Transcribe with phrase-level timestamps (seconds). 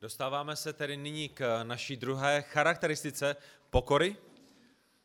[0.00, 3.36] Dostáváme se tedy nyní k naší druhé charakteristice
[3.70, 4.16] pokory.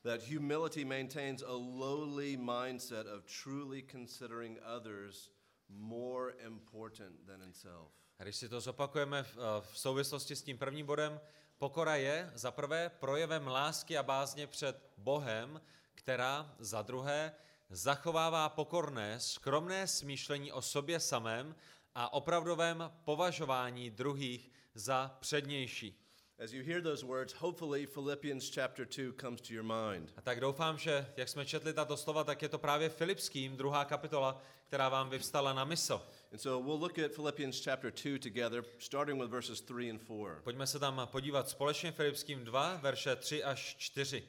[0.03, 5.31] That humility maintains a lowly mindset of truly considering others
[5.69, 7.87] more important than himself.
[8.19, 11.19] A když si to zopakujeme v, eh, v souvislosti s tím prvním bodem,
[11.57, 15.61] pokora je za prvé projevem lásky a bázně před Bohem,
[15.95, 17.35] která za druhé
[17.69, 21.55] zachovává pokorné, skromné smýšlení o sobě samém
[21.95, 25.97] a opravdovém považování druhých za přednější.
[26.43, 30.13] As you hear those words, hopefully Philippians chapter 2 comes to your mind.
[30.17, 33.85] A tak doufám, že jak jsme četli tato slova, tak je to právě Filipským, druhá
[33.85, 36.01] kapitola, která vám vyvstala na mysl.
[36.31, 40.41] And so we'll look at Philippians chapter 2 together, starting with verses 3 and 4.
[40.43, 44.23] Pojďme se tam podívat společně Filipským 2, verše 3 až 4.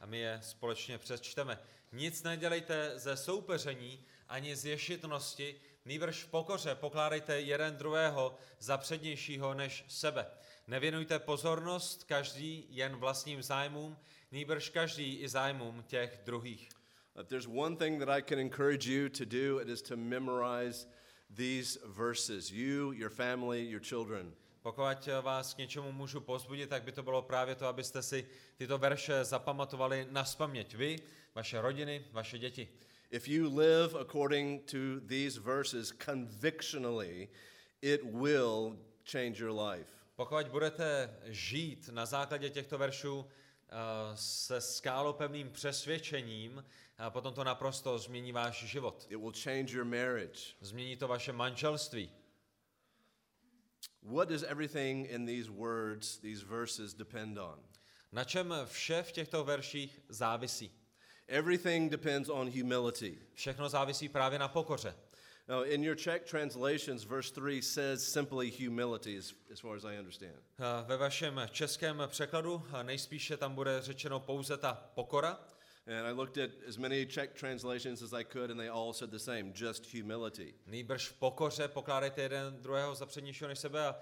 [0.00, 1.58] A my je společně přečteme.
[1.92, 9.54] Nic nedělejte ze soupeření ani z ješitnosti, nýbrž v pokoře pokládejte jeden druhého za přednějšího
[9.54, 10.26] než sebe.
[10.66, 13.98] Nevěnujte pozornost každý jen vlastním zájmům,
[14.32, 16.68] nýbrž každý i zájmům těch druhých.
[17.20, 20.86] If there's one thing that I can encourage you to do, it is to memorize
[21.36, 22.50] these verses.
[22.50, 24.34] You, your family, your children.
[24.62, 28.26] Pokud vás k něčemu můžu pozbudit, tak by to bylo právě to, abyste si
[28.56, 30.74] tyto verše zapamatovali na spaměť.
[30.74, 30.96] Vy,
[31.34, 32.68] vaše rodiny, vaše děti.
[33.10, 37.28] If you live according to these verses convictionally,
[37.82, 39.90] it will change your life.
[40.16, 43.76] Pokud budete žít na základě těchto veršů eh,
[44.14, 46.64] se skálopevným přesvědčením,
[47.00, 49.06] a potom to naprosto změní váš život.
[49.08, 50.40] It will change your marriage.
[50.60, 52.10] Změní to vaše manželství.
[54.02, 57.62] What does everything in these words, these verses, depend on?
[58.12, 60.79] Na čem vše v těchto verších závisí?
[61.30, 63.18] Everything depends on humility.
[63.34, 64.94] Všechno závisí právě na pokoře.
[65.48, 69.98] Now, in your Czech translations, verse 3 says simply humility, as, as far as I
[69.98, 70.34] understand.
[70.34, 75.40] Eh, Ve vašem českém překladu eh, nejspíše tam bude řečeno pouze ta pokora.
[75.86, 79.10] And I looked at as many Czech translations as I could, and they all said
[79.10, 80.54] the same just humility.
[80.66, 83.96] Nýbrž v pokoře pokládejte jeden druhého za přednějšího než sebe a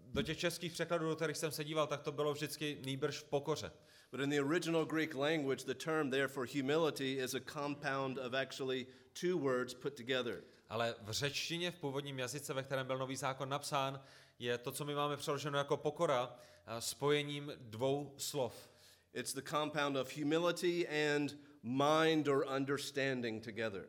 [0.00, 3.24] do těch českých překladů, do kterých jsem se díval, tak to bylo vždycky nýbrž v
[3.24, 3.72] pokoře.
[4.14, 8.32] But in the original Greek language, the term there for humility is a compound of
[8.32, 10.44] actually two words put together.
[10.70, 14.00] Ale v řečtině, v původním jazyce, ve kterém byl nový zákon napsán,
[14.38, 16.36] je to, co my máme přeloženo jako pokora,
[16.66, 18.70] a spojením dvou slov.
[19.14, 23.88] It's the compound of humility and mind or understanding together.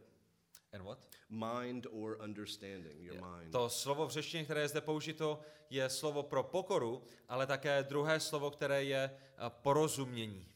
[0.75, 0.99] And what?
[1.29, 3.51] Mind or understanding, your mind.
[3.51, 8.19] To slovo v řečtině, které je zde použito, je slovo pro pokoru, ale také druhé
[8.19, 10.47] slovo, které je a, porozumění.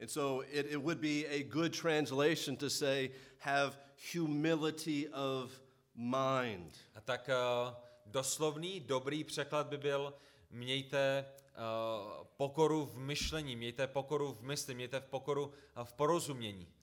[0.00, 3.78] And so it, it would be a good translation to say, have
[4.14, 5.62] humility of
[5.94, 6.78] mind.
[6.94, 7.76] A tak a,
[8.06, 10.14] doslovný, dobrý překlad by byl
[10.50, 16.73] mějte a, pokoru v myšlení, mějte pokoru v mysli, mějte v pokoru a, v porozumění.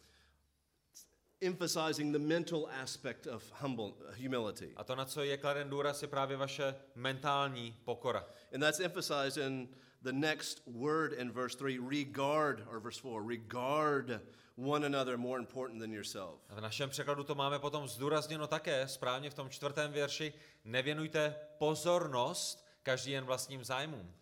[1.42, 4.74] Emphasizing the mental aspect of humble humility.
[4.76, 8.26] A to, na co je kladen důraz, je právě vaše mentální pokora.
[8.54, 9.70] And that's emphasized in
[10.02, 14.22] the next word in verse 3 regard, or verse 4 regard
[14.58, 16.40] one another more important than yourself.
[16.50, 20.34] A v našem překladu to máme potom zdůrazněno také správně v tom čtvrtém verši.
[20.66, 24.14] Nevěnujte pozornost každý jen vlastním zájmům.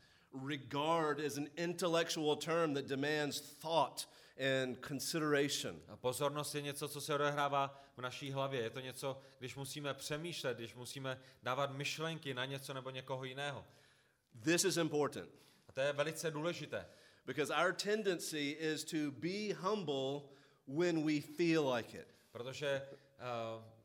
[0.47, 5.81] Regard is an intellectual term that demands thought and consideration.
[5.87, 8.61] A pozornost je něco, co se odehrává v naší hlavě.
[8.61, 13.65] Je to něco, když musíme přemýšlet, když musíme dávat myšlenky na něco nebo někoho jiného.
[14.43, 15.29] This is important
[15.67, 16.89] A to je velice důležité,
[17.25, 20.29] because our tendency is to be humble
[20.67, 22.07] when we feel like it.
[22.31, 23.78] protože uh,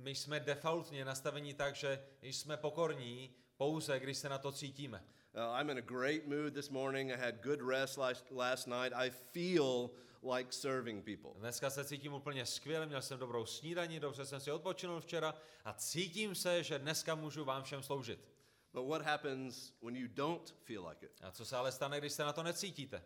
[0.00, 5.04] my jsme defaultně nastavení tak, že jsme pokorní pouze, když se na to cítíme.
[5.34, 7.10] Uh, I'm in a great mood this morning.
[7.10, 8.92] I had good rest last, last night.
[8.94, 9.90] I feel
[10.22, 11.40] like serving people.
[11.40, 15.72] Dneska se cítím úplně skvěle, měl jsem dobrou snídaní, dobře jsem si odpočinul včera a
[15.72, 18.28] cítím se, že dneska můžu vám všem sloužit.
[18.72, 21.12] But what happens when you don't feel like it?
[21.22, 23.02] A co se ale stane, když se na to necítíte?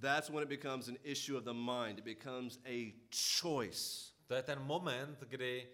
[0.00, 1.98] That's when it becomes an issue of the mind.
[1.98, 2.94] It becomes a
[3.40, 4.12] choice.
[4.26, 5.68] To je ten moment, kdy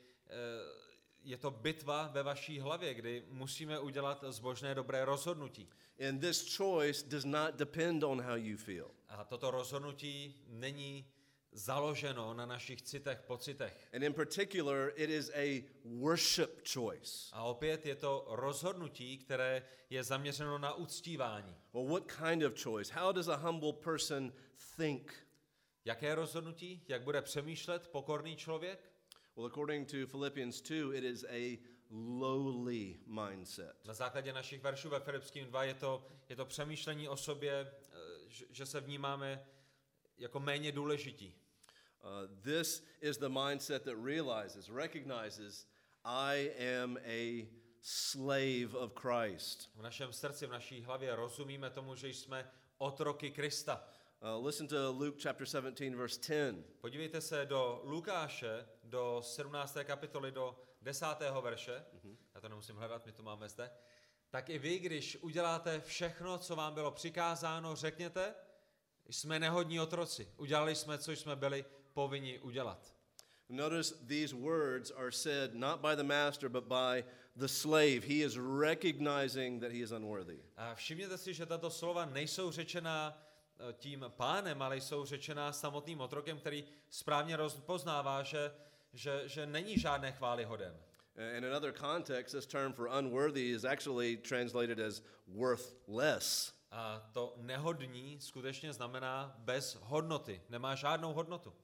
[1.22, 5.68] je to bitva ve vaší hlavě, kdy musíme udělat zbožné dobré rozhodnutí.
[6.08, 8.90] And this choice does not depend on how you feel.
[9.08, 11.06] A toto rozhodnutí není
[11.52, 13.88] založeno na našich citech, pocitech.
[13.94, 17.30] And in particular, it is a worship choice.
[17.32, 21.56] A opět je to rozhodnutí, které je zaměřeno na uctívání.
[21.72, 22.94] Well, what kind of choice?
[22.94, 24.32] How does a humble person
[24.76, 25.26] think?
[25.84, 26.84] Jaké rozhodnutí?
[26.88, 28.93] Jak bude přemýšlet pokorný člověk?
[29.36, 31.58] Well, according to Philippians 2, it is a
[31.90, 33.76] lowly mindset.
[33.84, 37.52] Na základě našich veršů ve Filipským 2 je to, je to přemýšlení o sobě,
[37.92, 37.96] eh,
[38.28, 39.46] že- že se vnímáme
[40.18, 41.34] jako méně důležití.
[42.04, 45.66] Uh, this is the mindset that realizes, recognizes,
[46.04, 46.50] I
[46.82, 47.48] am a
[47.80, 49.70] slave of Christ.
[49.76, 53.84] V našem srdci, v naší hlavě rozumíme tomu, že jsme otroky Krista.
[54.38, 56.64] Uh, listen to Luke chapter 17, verse 10.
[56.80, 59.76] Podívejte se do Lukáše, do 17.
[59.84, 61.06] kapitoly, do 10.
[61.40, 61.84] verše.
[62.34, 63.70] Já to nemusím hledat, my to máme zde.
[64.30, 68.34] Tak i vy, když uděláte všechno, co vám bylo přikázáno, řekněte,
[69.06, 70.32] jsme nehodní otroci.
[70.36, 72.94] Udělali jsme, co jsme byli povinni udělat.
[73.48, 77.04] Notice these words are said not by the master, but by
[77.36, 78.04] the slave.
[78.04, 80.38] He is recognizing that he is unworthy.
[80.56, 83.22] A všimněte si, že tato slova nejsou řečená
[83.58, 88.52] eh, tím pánem, ale jsou řečená samotným otrokem, který správně rozpoznává, že,
[88.94, 90.76] že, že není žádné chvály hoden.
[91.36, 96.52] In another context, this term for unworthy is actually translated as worthless.
[96.70, 101.54] A to nehodní skutečně znamená bez hodnoty, nemá žádnou hodnotu.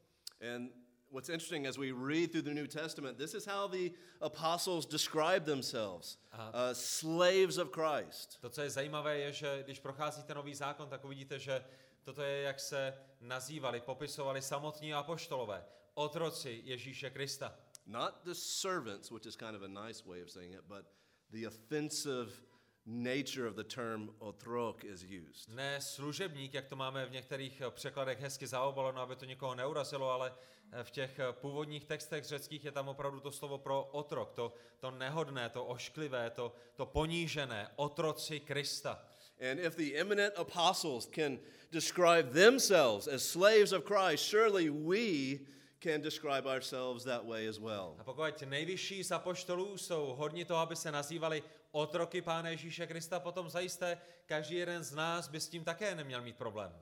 [0.54, 0.72] And
[1.10, 3.90] what's interesting as we read through the New Testament, this is how the
[4.20, 8.38] apostles describe themselves uh, slaves of Christ.
[8.40, 11.64] To, co je zajímavé, je, že když procházíte nový zákon, tak uvidíte, že
[12.02, 15.64] toto je, jak se nazývali, popisovali samotní apoštolové,
[15.94, 17.58] otroci Ježíše Krista.
[17.86, 20.84] Not the servants, which is kind of a nice way of saying it, but
[21.30, 22.32] the offensive
[22.86, 25.48] nature of the term otrok is used.
[25.48, 30.10] Ne služebník, jak to máme v některých eh, překladech hezky zaobaleno, aby to někoho neurazilo,
[30.10, 30.34] ale
[30.72, 34.54] eh, v těch eh, původních textech řeckých je tam opravdu to slovo pro otrok, to,
[34.78, 39.04] to nehodné, to ošklivé, to, to ponížené, otroci Krista.
[39.50, 41.38] And if the eminent apostles can
[41.72, 45.38] describe themselves as slaves of Christ, surely we
[45.80, 47.96] can describe ourselves that way as well.
[47.98, 51.42] A pokud nejvyšší z apoštolů jsou hodni toho, aby se nazývali
[51.72, 56.22] otroky Pána Ježíše Krista, potom zajisté každý jeden z nás by s tím také neměl
[56.22, 56.72] mít problém.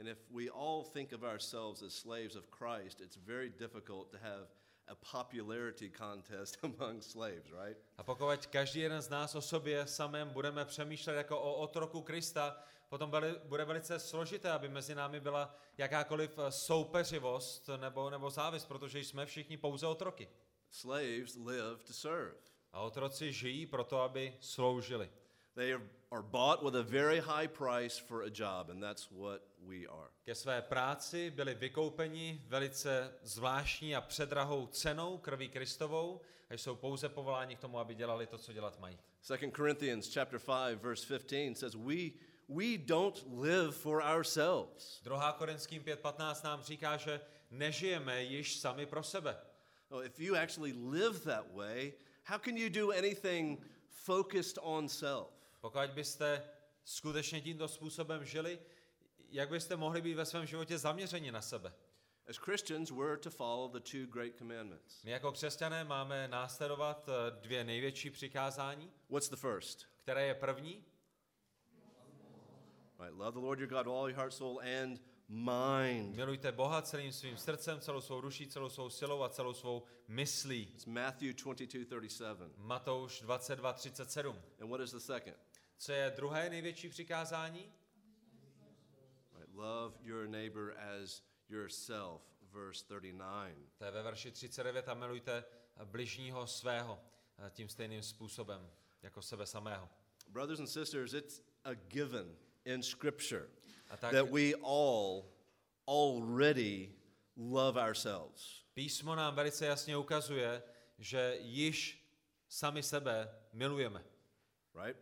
[0.00, 4.18] And if we all think of ourselves as slaves of Christ, it's very difficult to
[4.18, 4.48] have
[4.88, 7.76] a popularity contest among slaves, right?
[7.96, 12.64] A pokud každý jeden z nás o sobě samém budeme přemýšlet jako o otroku Krista,
[12.90, 18.64] potom byli, bude velice složité, aby mezi námi byla jakákoliv eh, soupeřivost nebo, nebo závist,
[18.64, 20.28] protože jsme všichni pouze otroky.
[20.70, 22.32] Slaves live to serve.
[22.72, 25.10] A otroci žijí proto, aby sloužili.
[25.54, 29.42] They are, are bought with a very high price for a job, and that's what
[29.58, 30.10] we are.
[30.24, 36.20] Ke své práci byli vykoupeni velice zvláštní a předrahou cenou krví Kristovou
[36.50, 38.98] a jsou pouze povoláni k tomu, aby dělali to, co dělat mají.
[39.28, 45.00] 2 Corinthians chapter 5 verse 15 says we we don't live for ourselves.
[45.04, 45.32] 2.
[45.32, 47.20] Korinským 5.15 nám říká, že
[47.50, 49.36] nežijeme již sami pro sebe.
[49.90, 51.92] Well, if you actually live that way,
[52.24, 55.28] how can you do anything focused on self?
[55.60, 56.42] Pokud byste
[56.84, 58.58] skutečně tímto způsobem žili,
[59.28, 61.72] jak byste mohli být ve svém životě zaměřeni na sebe?
[62.28, 65.02] As Christians, we're to follow the two great commandments.
[65.04, 69.86] My jako křesťané máme následovat eh, dvě největší přikázání, What's the first?
[70.02, 70.84] které je první,
[73.00, 76.16] Right, love the Lord your God with all your heart, soul, and mind.
[76.16, 80.68] milujte Boha celým svým srdcem, celou svou duší, celou svou silou a celou svou myslí.
[80.74, 82.50] It's Matthew 22:37.
[82.56, 84.36] Matouš 22.37.
[84.60, 85.36] And what is the second?
[85.78, 87.72] Co je druhé největší přikázání?
[89.38, 93.56] Right, love your neighbor as yourself, verse 39.
[93.78, 95.44] To je ve verši 39 a milujte
[95.84, 97.00] bližního svého
[97.38, 98.70] eh, tím stejným způsobem
[99.02, 99.88] jako sebe samého.
[100.28, 103.48] Brothers and sisters, it's a given in Scripture
[103.90, 105.24] A tak that we all
[105.86, 106.90] already
[107.36, 108.64] love ourselves.
[108.74, 110.62] písmo nám velice jasně ukazuje,
[110.98, 112.06] že již
[112.48, 114.04] sami sebe milujeme.
[114.84, 114.96] Right?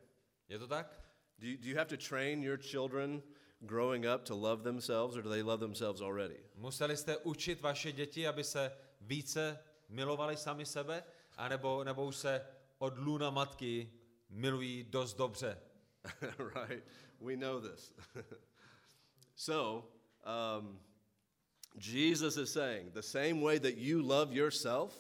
[0.49, 1.09] Je to tak?
[1.39, 3.23] Do you, do you have to train your children
[3.61, 6.41] growing up to love themselves, or do they love themselves already?
[6.55, 11.05] Museli jste učit vaše děti, aby se více milovali sami sebe,
[11.37, 12.47] anebo, nebo už se
[12.79, 13.93] od lůna matky
[14.29, 15.59] milují dost dobře.
[16.55, 16.85] right?
[17.21, 17.93] We know this.
[19.35, 19.85] so,
[20.25, 20.79] um,
[21.79, 24.95] Jesus is saying the same way that you love yourself,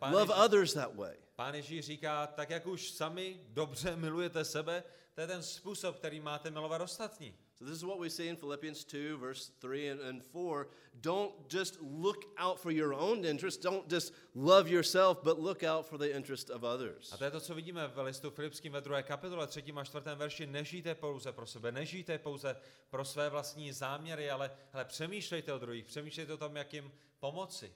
[0.00, 1.14] love others that way.
[1.36, 6.20] pán Ježíš říká, tak jak už sami dobře milujete sebe, to je ten způsob, který
[6.20, 7.34] máte milovat ostatní.
[7.60, 10.68] So, this is what we see in Philippians 2, verse 3 and, and 4.
[11.02, 15.86] Don't just look out for your own interest, don't just love yourself, but look out
[15.86, 17.12] for the interest of others.
[17.12, 20.18] A to je to, co vidíme v listu Filipským ve druhé kapitole, třetím a čtvrtém
[20.18, 20.46] verši.
[20.46, 22.56] Nežijte pouze pro sebe, nežijte pouze
[22.90, 27.72] pro své vlastní záměry, ale, ale přemýšlejte o druhých, přemýšlejte o tom, jak jim pomoci.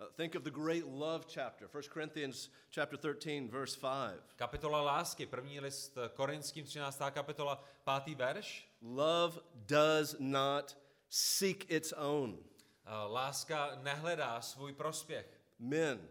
[0.00, 4.34] Uh, think of the great love chapter, 1 Corinthians chapter 13, verse 5.
[4.36, 7.02] Kapitola lásky, první list Korinským, 13.
[7.10, 7.64] kapitola,
[8.04, 8.16] 5.
[8.16, 8.73] verš.
[8.86, 10.76] Love does not
[11.08, 12.38] seek its own.
[12.86, 15.40] Eh, Láska nehledá svůj prospěch.
[15.58, 16.08] Men,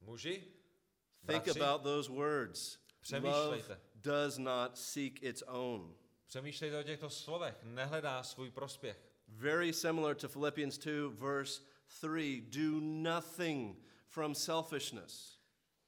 [0.00, 0.34] Muži,
[1.26, 2.74] think bratři, about those words.
[2.76, 3.80] Love Přemýšlejte.
[3.94, 5.94] does not seek its own.
[6.26, 7.54] přemýšlejte o těchto slovech.
[7.62, 8.96] Nehledá svůj prospěch.
[9.28, 11.62] Very similar to Philippians 2, verse
[12.00, 12.40] 3.
[12.48, 15.38] Do nothing from selfishness.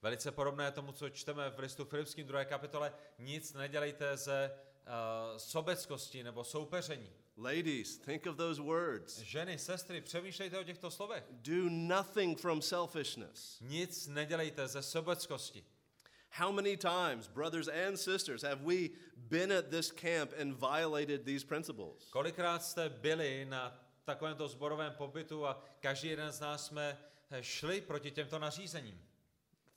[0.02, 2.44] Velice podobné tomu, co čteme v listu Filipským 2.
[2.44, 2.92] kapitole.
[3.18, 4.50] Nic nedělejte ze
[4.86, 7.10] uh, sobeckosti nebo soupeření.
[7.36, 9.18] Ladies, think of those words.
[9.18, 11.24] Ženy, sestry, přemýšlejte o těchto slovech.
[11.30, 13.58] Do nothing from selfishness.
[13.60, 15.64] Nic nedělejte ze sobeckosti.
[16.30, 21.44] How many times, brothers and sisters, have we been at this camp and violated these
[21.44, 22.10] principles?
[22.10, 26.98] Kolikrát jste byli na takovémto zborovém pobytu a každý jeden z nás jsme
[27.30, 29.00] eh, šli proti těmto nařízením.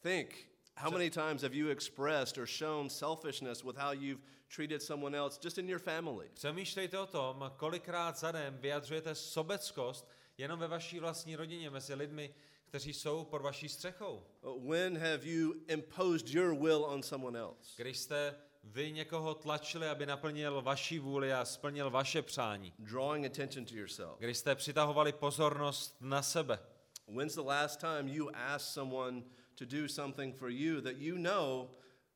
[0.01, 0.47] Think,
[0.77, 4.21] how many times have you expressed or shown selfishness with how you've
[4.55, 6.29] treated someone else just in your family?
[6.33, 12.35] Přemýšlejte o tom, kolikrát za den vyjadřujete sobeckost jenom ve vaší vlastní rodině, mezi lidmi,
[12.65, 14.23] kteří jsou pod vaší střechou.
[14.67, 17.81] When have you imposed your will on someone else?
[17.83, 22.73] Když jste vy někoho tlačili, aby naplnil vaši vůli a splnil vaše přání.
[22.79, 24.19] Drawing attention to yourself.
[24.19, 26.59] Když jste přitahovali pozornost na sebe.
[27.07, 29.23] When's the last time you asked someone
[29.55, 31.69] to do something for you that you know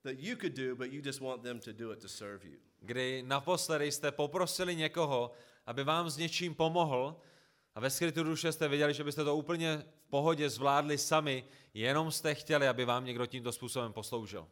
[0.04, 2.58] that you could do, but you just want them to do it to serve you?
[2.82, 5.32] Kdy naposledy jste poprosili někoho,
[5.66, 7.22] aby vám s něčím pomohl
[7.76, 12.12] a ve skrytu duše jste věděli, že byste to úplně v pohodě zvládli sami, jenom
[12.12, 14.48] jste chtěli, aby vám někdo tímto způsobem posloužil.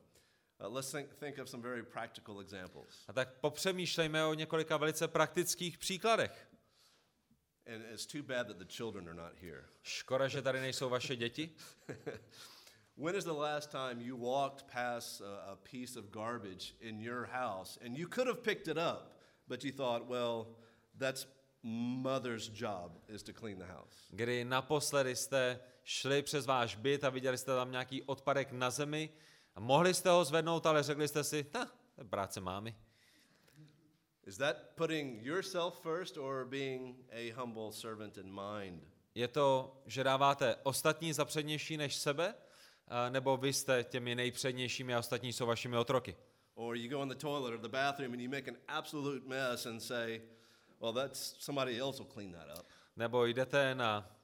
[0.67, 3.03] Uh, let's think, think of some very practical examples.
[3.07, 6.49] A tak popřemýšlejme o několika velice praktických příkladech.
[7.73, 9.65] And it's too bad that the children are not here.
[9.83, 11.49] Škoda, že tady nejsou vaše děti.
[12.99, 17.27] When is the last time you walked past a, a piece of garbage in your
[17.27, 20.47] house and you could have picked it up, but you thought, well,
[20.97, 21.27] that's
[21.63, 24.09] mother's job is to clean the house?
[24.11, 29.09] Kdy naposledy jste šli přes váš byt a viděli jste tam nějaký odpadek na zemi
[29.55, 32.75] a mohli jste ho zvednout, ale řekli jste si, ta, to je práce mámy.
[34.25, 38.83] Is that putting yourself first or being a humble servant in mind?
[39.15, 42.33] Je to, že dáváte ostatní za přednější než sebe,
[43.09, 46.15] nebo vy jste těmi nejpřednějšími a ostatní jsou vašimi otroky?
[46.55, 49.65] Or you go in the toilet or the bathroom and you make an absolute mess
[49.65, 50.21] and say,
[50.79, 52.65] well, that's somebody else will clean that up.
[52.95, 54.17] Nebo jdete na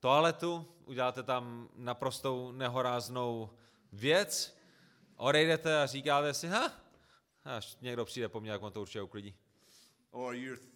[0.00, 3.50] toaletu, uděláte tam naprostou nehoráznou
[3.92, 4.58] věc,
[5.16, 6.72] odejdete a říkáte si, ha,
[7.44, 9.34] až někdo přijde po mně, jak on to určitě uklidí.
[10.10, 10.68] Or you th-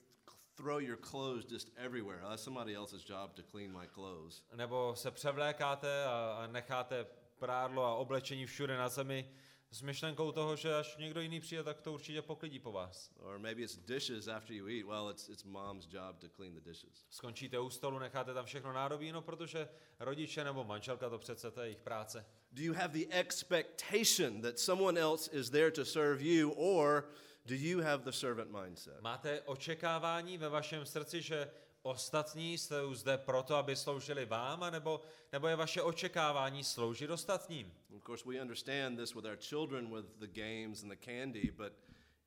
[0.54, 2.20] throw your clothes just everywhere.
[2.20, 4.42] That's somebody else's job to clean my clothes.
[4.54, 7.06] Nebo se převlékáte a, a necháte
[7.42, 9.30] prádlo a oblečení všude na zemi
[9.70, 13.10] s myšlenkou toho, že až někdo jiný přijde, tak to určitě poklidí po vás.
[13.16, 14.86] Or maybe it's dishes after you eat.
[14.86, 17.06] Well, it's, it's mom's job to clean the dishes.
[17.10, 19.68] Skončíte u stolu, necháte tam všechno nádobí, no protože
[20.00, 22.26] rodiče nebo manželka to přece to je jejich práce.
[22.52, 27.08] Do you have the expectation that someone else is there to serve you, or
[27.46, 29.00] do you have the servant mindset?
[29.00, 31.50] Máte očekávání ve vašem srdci, že
[31.82, 35.00] ostatní jsou zde proto, aby sloužili vám, anebo,
[35.32, 37.72] nebo je vaše očekávání sloužit ostatním?
[37.96, 41.72] Of course, we understand this with our children with the games and the candy, but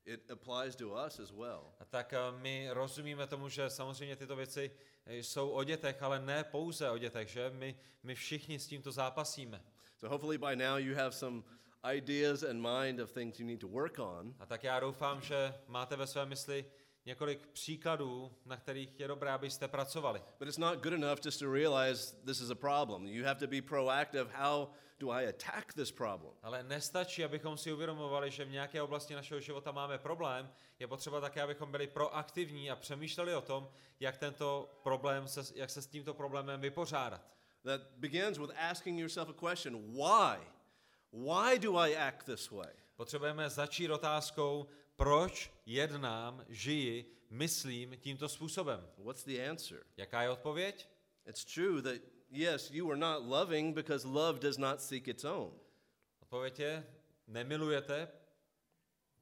[0.04, 1.72] it applies to us as well.
[1.80, 4.70] A tak eh, my rozumíme tomu, že samozřejmě tyto věci
[5.06, 7.50] eh, jsou o dětech, ale ne pouze o dětech, že?
[7.50, 9.62] My, my všichni s tímto zápasíme.
[9.98, 11.42] So hopefully by now you have some
[11.94, 14.34] ideas and mind of things you need to work on.
[14.38, 16.64] A tak já doufám, že máte ve své mysli
[17.06, 20.22] několik příkladů, na kterých je dobré, abyste pracovali.
[20.38, 23.06] But it's not good enough just to realize this is a problem.
[23.06, 24.30] You have to be proactive.
[24.32, 26.32] How do I attack this problem?
[26.42, 30.50] Ale nestačí, abychom si uvědomovali, že v nějaké oblasti našeho života máme problém.
[30.78, 33.68] Je potřeba také, abychom byli proaktivní a přemýšleli o tom,
[34.00, 37.22] jak, tento problém se, jak se s tímto problémem vypořádat.
[37.62, 40.38] That begins with asking yourself a question why?
[41.12, 42.72] Why do I act this way?
[42.96, 44.66] Potřebujeme začít otázkou,
[44.96, 48.88] proč jednám, žiji, myslím tímto způsobem.
[48.98, 49.86] What's the answer?
[49.96, 50.88] Jaká je odpověď?
[51.26, 52.00] It's true that,
[52.30, 55.52] yes, you are not loving because love does not seek its own.
[56.22, 56.86] Odpověď je,
[57.26, 58.08] nemilujete,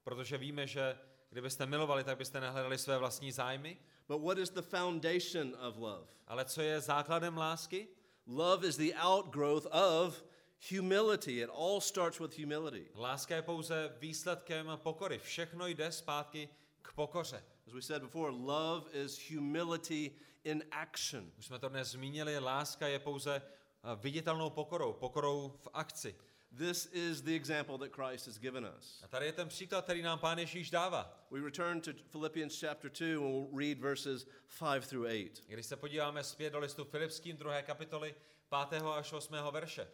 [0.03, 0.99] protože víme, že
[1.31, 3.79] kdybyste milovali, tak byste nehledali své vlastní zájmy.
[4.09, 6.07] But what is the foundation of love?
[6.27, 7.89] Ale co je základem lásky?
[8.27, 10.25] Love is the outgrowth of
[10.71, 11.43] humility.
[11.43, 12.87] It all starts with humility.
[12.95, 15.19] Láska je pouze výsledkem pokory.
[15.19, 16.49] Všechno jde zpátky
[16.83, 17.45] k pokoře.
[17.67, 20.11] As we said before, love is humility
[20.45, 21.33] in action.
[21.39, 26.17] Už jsme to dnes zmínili, láska je pouze eh, viditelnou pokorou, pokorou v akci.
[26.59, 29.01] This is the example that Christ has given us.
[29.03, 31.27] A tady je ten příklad, který nám Pán Ježíš dává.
[31.31, 34.27] We return to Philippians chapter 2 and we'll read verses
[34.59, 35.43] 5 through 8.
[35.47, 37.63] Když se podíváme zpět do listu Filipským 2.
[37.63, 38.15] kapitoly
[38.69, 38.83] 5.
[38.83, 39.35] až 8.
[39.51, 39.89] verše.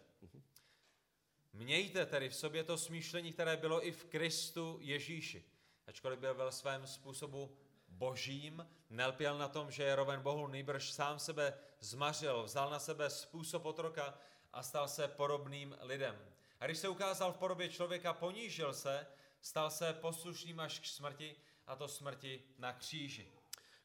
[1.60, 5.44] Mějte tedy v sobě to smýšlení, které bylo i v Kristu Ježíši.
[5.86, 7.56] Ačkoliv byl ve svém způsobu
[7.88, 13.10] božím, nelpěl na tom, že je roven Bohu, nejbrž sám sebe zmařil, vzal na sebe
[13.10, 14.18] způsob otroka
[14.52, 16.18] a stal se podobným lidem.
[16.60, 19.06] A když se ukázal v podobě člověka, ponížil se,
[19.40, 21.36] stal se poslušným až k smrti,
[21.66, 23.32] a to smrti na kříži.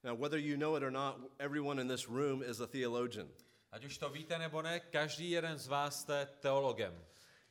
[0.03, 3.29] Now, whether you know it or not, everyone in this room is a theologian.
[3.71, 7.05] Ať už to víte nebo ne, každý jeden z vás jste teologem.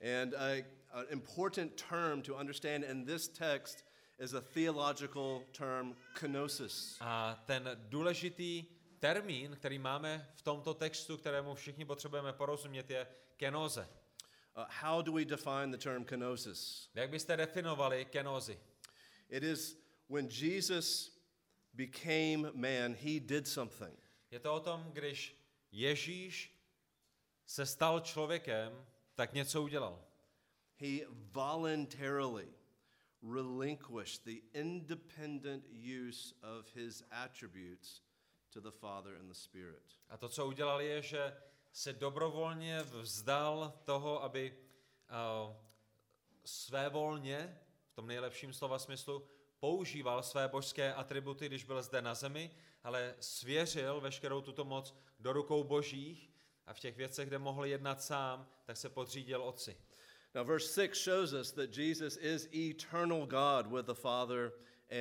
[0.04, 3.84] And a, an important term to understand in this text
[4.18, 6.96] is a theological term, kenosis.
[7.00, 8.64] A ten důležitý
[8.98, 13.06] termín, který máme v tomto textu, kterému všichni potřebujeme porozumět, je
[13.36, 13.88] kenoze.
[14.56, 16.90] Uh, how do we define the term kenosis?
[16.94, 18.58] Jak byste definovali kenozi?
[19.28, 19.76] It is
[20.08, 21.18] when Jesus
[21.72, 23.98] became man, he did something.
[24.30, 25.36] Je to o tom, když
[25.72, 26.60] Ježíš
[27.46, 30.04] se stal člověkem, tak něco udělal.
[30.76, 32.48] He voluntarily
[33.22, 38.02] relinquished the independent use of his attributes
[38.50, 39.82] to the Father and the Spirit.
[40.08, 41.36] A to, co udělal, je, že
[41.72, 44.56] se dobrovolně vzdal toho, aby
[45.46, 45.56] uh,
[46.44, 49.28] svévolně, v tom nejlepším slova smyslu,
[49.58, 52.50] používal své božské atributy, když byl zde na zemi,
[52.82, 56.33] ale svěřil veškerou tuto moc do rukou božích
[56.66, 59.76] a v těch věcech, kde mohl jednat sám, tak se podřídil otci.
[60.34, 64.52] Now, verse 6 shows us that Jesus is eternal God with the Father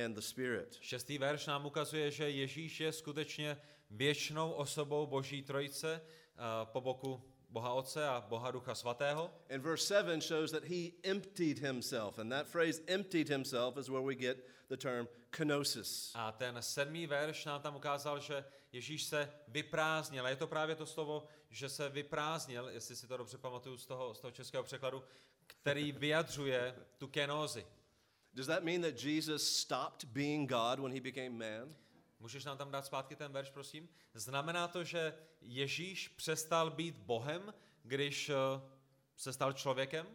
[0.04, 0.78] and the Spirit.
[0.80, 3.56] Šestý verš nám ukazuje, že Ježíš je skutečně
[3.90, 9.30] věčnou osobou Boží trojice uh, po boku Boha Otce a Boha Ducha Svatého.
[9.50, 12.18] And verse 7 shows that he emptied himself.
[12.18, 14.36] And that phrase, emptied himself, is where we get
[14.68, 16.10] the term kenosis.
[16.14, 20.26] A ten sedmý verš nám tam ukázal, že Ježíš se vyprázdnil.
[20.26, 23.86] A je to právě to slovo, že se vyprázdnil, jestli si to dobře pamatuju z
[23.86, 25.04] toho, z toho českého překladu,
[25.46, 27.66] který vyjadřuje tu kenózi.
[28.32, 31.76] Does that mean that Jesus stopped being God when he became man?
[32.20, 33.88] Můžeš nám tam dát zpátky ten verš, prosím?
[34.14, 38.34] Znamená to, že Ježíš přestal být Bohem, když eh,
[39.16, 40.06] se stal člověkem?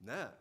[0.00, 0.34] Nah.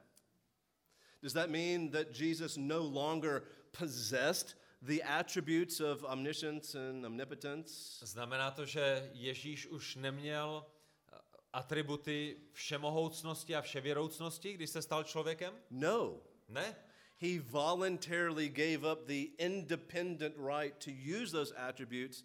[1.21, 3.43] Does that mean that Jesus no longer
[3.79, 8.05] possessed the attributes of omniscience and omnipotence?
[8.05, 11.17] Znamená to, že Ježíš už neměl eh,
[11.53, 15.53] atributy všemohoucnosti a vševěroucnosti, když se stal člověkem?
[15.69, 16.21] No.
[16.47, 16.75] Ne.
[17.17, 22.23] He voluntarily gave up the independent right to use those attributes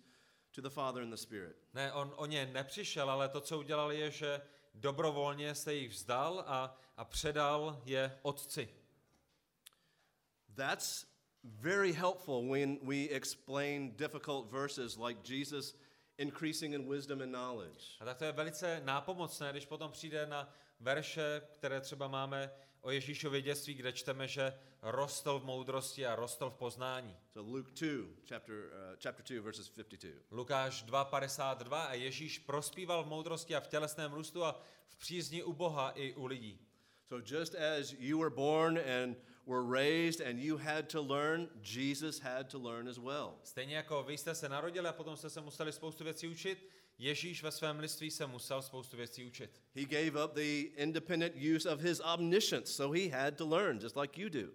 [0.53, 1.57] to the Father and the Spirit.
[1.75, 4.41] Ne, on o ně nepřišel, ale to, co udělal, je, že
[4.75, 8.69] dobrovolně se jich vzdal a, a předal je otci.
[10.55, 11.07] That's
[11.61, 15.75] very helpful when we explain difficult verses like Jesus
[16.19, 17.97] increasing in wisdom and knowledge.
[18.01, 22.91] A tak to je velice nápomocné, když potom přijde na verše, které třeba máme o
[22.91, 27.17] Ježíšově dětství, kde čteme, že rostl v moudrosti a rostl v poznání.
[27.33, 30.21] So Luke 2, chapter, uh, chapter 2, verses 52.
[30.31, 35.53] Lukáš 2.52 a Ježíš prospíval v moudrosti a v tělesném růstu a v přízni u
[35.53, 36.61] Boha i u lidí.
[37.09, 42.21] So just as you were born and were raised and you had to learn, Jesus
[42.21, 43.39] had to learn as well.
[43.45, 47.43] Stejně jako vy jste se narodili a potom jste se museli spoustu věcí učit, Ježíš
[47.43, 49.63] ve svém lidství se musel spoustu věcí učit.
[49.75, 53.97] He gave up the independent use of his omniscience, so he had to learn, just
[53.97, 54.49] like you do.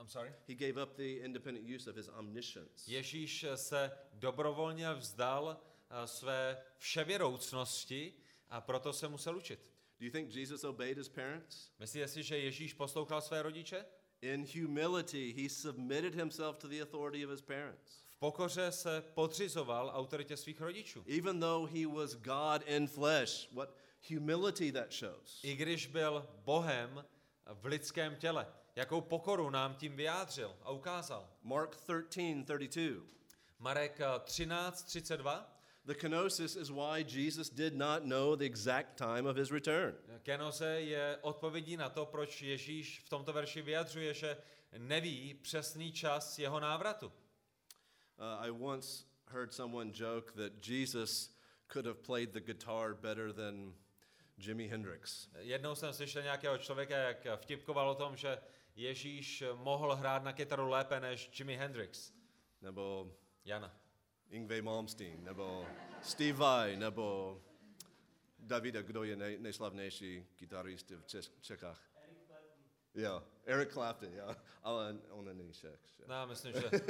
[0.00, 0.32] I'm sorry?
[0.48, 2.90] He gave up the independent use of his omniscience.
[2.90, 8.14] Ježíš se dobrovolně vzdal eh, své vševěroucnosti
[8.48, 9.70] a proto se musel učit.
[10.00, 11.70] Do you think Jesus obeyed his parents?
[11.78, 13.84] Myslíte si, že Ježíš poslouchal své rodiče?
[14.22, 18.04] In humility, he submitted himself to the authority of his parents.
[18.10, 21.04] V pokoře se podřizoval autoritě svých rodičů.
[21.18, 23.76] Even though he was God in flesh, what
[24.10, 25.40] humility that shows.
[25.42, 27.04] I když byl Bohem
[27.46, 28.46] v lidském těle.
[28.76, 31.28] Jakou pokoru nám tím vyjádřil a ukázal.
[31.42, 31.76] Mark
[32.08, 33.02] 13, 32.
[33.58, 35.44] Marek eh, 13.32.
[35.86, 39.94] The kenosis is why Jesus did not know the exact time of his return.
[40.22, 44.36] Kenoze je odpovědí na to, proč Ježíš v tomto verši vyjadřuje, že
[44.78, 47.06] neví přesný čas jeho návratu.
[47.06, 51.30] Uh, I once heard someone joke that Jesus
[51.72, 53.74] could have played the guitar better than
[54.38, 55.28] Jimi Hendrix.
[55.38, 58.38] Jednou jsem slyšel nějakého člověka, jak vtipkoval o tom, že
[58.76, 62.12] Ježíš mohl hrát na kytaru lépe než Jimi Hendrix.
[62.60, 63.12] Nebo
[63.44, 63.79] Jana.
[64.30, 65.66] Ingve Malmsteen, nebo
[66.02, 67.40] Steve Vai, nebo
[68.38, 71.90] Davida, kdo je nej, nejslavnější kytarist v Čes, Čechách?
[72.94, 75.80] Jo, Eric Clapton, jo, ale on není Čech.
[75.96, 76.04] že?
[76.06, 76.70] No, myslím, že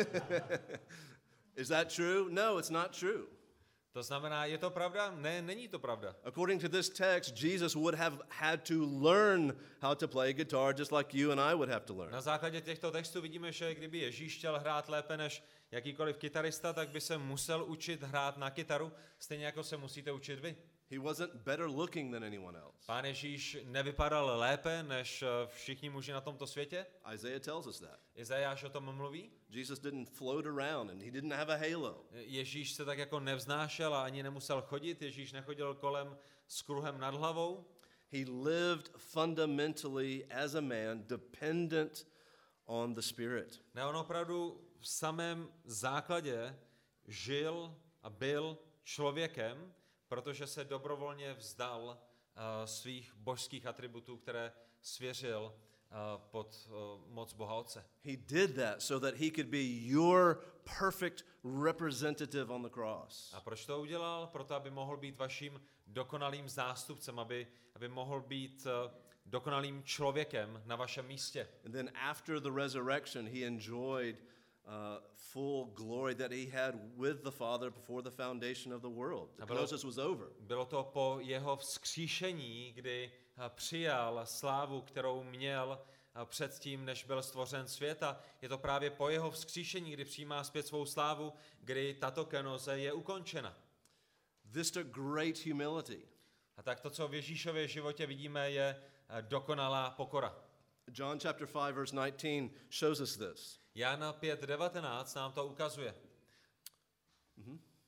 [1.56, 2.30] Is that true?
[2.30, 3.26] No, it's not true.
[3.92, 5.10] To znamená, je to pravda?
[5.10, 6.16] Ne, není to pravda.
[6.24, 10.92] According to this text, Jesus would have had to learn how to play guitar just
[10.92, 12.12] like you and I would have to learn.
[12.12, 16.88] Na základě těchto textů vidíme, že kdyby Ježíš chtěl hrát lépe než jakýkoliv kytarista, tak
[16.88, 20.56] by se musel učit hrát na kytaru, stejně jako se musíte učit vy.
[20.90, 22.86] He wasn't better looking than anyone else.
[22.86, 26.86] Pán Ježíš nevypadal lépe než eh, všichni muži na tomto světě.
[27.14, 28.00] Isaiah tells us that.
[28.14, 29.30] Izajáš o tom mluví.
[29.50, 32.04] Jesus didn't float around and he didn't have a halo.
[32.12, 35.02] Ježíš se tak jako nevznášel a ani nemusel chodit.
[35.02, 36.16] Ježíš nechodil kolem
[36.48, 37.66] s kruhem nad hlavou.
[38.12, 42.06] He lived fundamentally as a man dependent
[42.66, 43.60] on the Spirit.
[43.74, 46.58] Ne, on opravdu v samém základě
[47.06, 49.74] žil a byl člověkem,
[50.10, 57.54] protože se dobrovolně vzdal uh, svých božských atributů, které svěřil uh, pod uh, moc Boha
[57.54, 57.84] Otce.
[58.04, 60.40] He did that so that he could be your
[60.78, 61.24] perfect
[61.64, 63.34] representative on the cross.
[63.34, 64.26] A proč to udělal?
[64.26, 68.66] Proto, aby mohl být vaším dokonalým zástupcem, aby, aby mohl být
[69.26, 71.48] dokonalým člověkem na vašem místě.
[71.64, 74.16] And then after the resurrection, he enjoyed
[74.70, 79.28] uh, full glory that he had with the Father before the foundation of the world.
[79.36, 80.28] The bylo- kenosis was over.
[80.40, 85.78] Bylo to po jeho vzkříšení, kdy a, přijal slávu, kterou měl
[86.14, 88.02] a, předtím, než byl stvořen svět.
[88.02, 92.78] A je to právě po jeho vzkříšení, kdy přijímá zpět svou slávu, kdy tato kenoze
[92.78, 93.56] je ukončena.
[94.52, 96.08] This took great humility.
[96.56, 98.82] A tak to, co v Ježíšově životě vidíme, je
[99.20, 100.36] dokonalá pokora.
[100.92, 103.59] John chapter 5 verse 19 shows us this.
[103.74, 105.94] Jana 5.19 nám to ukazuje.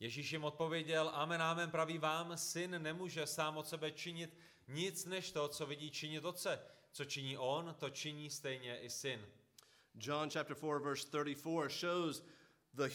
[0.00, 5.32] Ježíš jim odpověděl, amen, amen, praví vám, syn nemůže sám od sebe činit nic než
[5.32, 6.60] to, co vidí činit otce.
[6.92, 9.26] Co činí on, to činí stejně i syn.
[9.94, 12.22] John chapter 4 verse 34 shows
[12.74, 12.88] the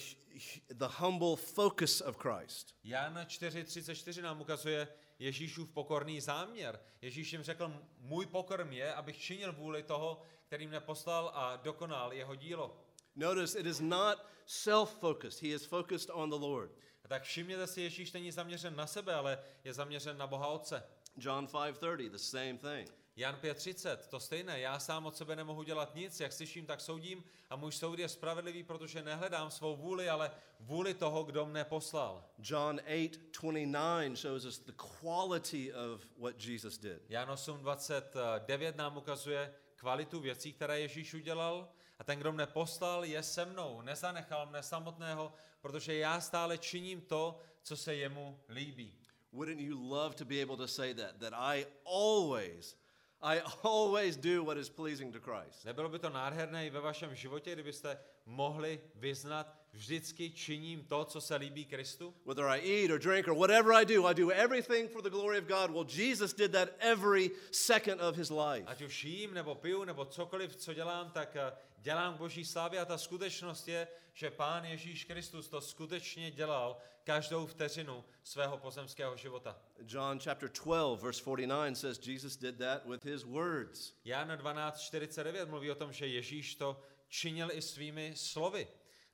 [0.70, 2.76] the humble focus of Christ.
[2.84, 4.88] Jan 4.34 nám ukazuje
[5.20, 6.80] Ježíšův pokorný záměr.
[7.02, 12.14] Ježíš jim řekl, můj pokrm je, abych činil vůli toho, který mne poslal a dokonal
[12.14, 12.78] jeho dílo.
[13.16, 15.42] Notice it is not self-focused.
[15.42, 16.72] He is focused on the Lord.
[17.04, 20.84] A tak všimněte si, Ježíš není zaměřen na sebe, ale je zaměřen na Boha Otce.
[21.18, 22.94] John 5:30 the same thing.
[23.16, 27.24] Jan 5.30, to stejné, já sám od sebe nemohu dělat nic, jak slyším, tak soudím
[27.50, 32.26] a můj soud je spravedlivý, protože nehledám svou vůli, ale vůli toho, kdo mne poslal.
[32.40, 37.10] John 8:29 shows us the quality of what Jesus did.
[37.10, 43.24] Jan 8.29 nám ukazuje kvalitu věcí, které Ježíš udělal a ten, kdo mne poslal, je
[43.24, 49.00] se mnou, nezanechal mne samotného, protože já stále činím to, co se jemu líbí.
[49.32, 52.78] Wouldn't you love to be able to say that that I always
[53.22, 55.66] I always do what is pleasing to Christ.
[55.66, 61.22] Nebylo by to nádherné i ve vašem životě, kdybyste mohli vyznat, vždycky činím to, co
[61.22, 62.14] se líbí Kristu?
[62.26, 65.38] Whether I eat or drink or whatever I do, I do everything for the glory
[65.38, 65.72] of God.
[65.72, 68.64] Well, Jesus did that every second of his life.
[68.66, 72.80] Ať už jím, nebo piju, nebo cokoliv, co dělám, tak eh, dělám k boží slávě
[72.80, 79.18] a ta skutečnost je, že Pán Ježíš Kristus to skutečně dělal každou vteřinu svého pozemského
[79.18, 79.62] života.
[79.80, 83.94] John chapter 12 verse 49 says Jesus did that with his words.
[84.06, 88.68] Jan 12.49 mluví o tom, že Ježíš to činil i svými slovy.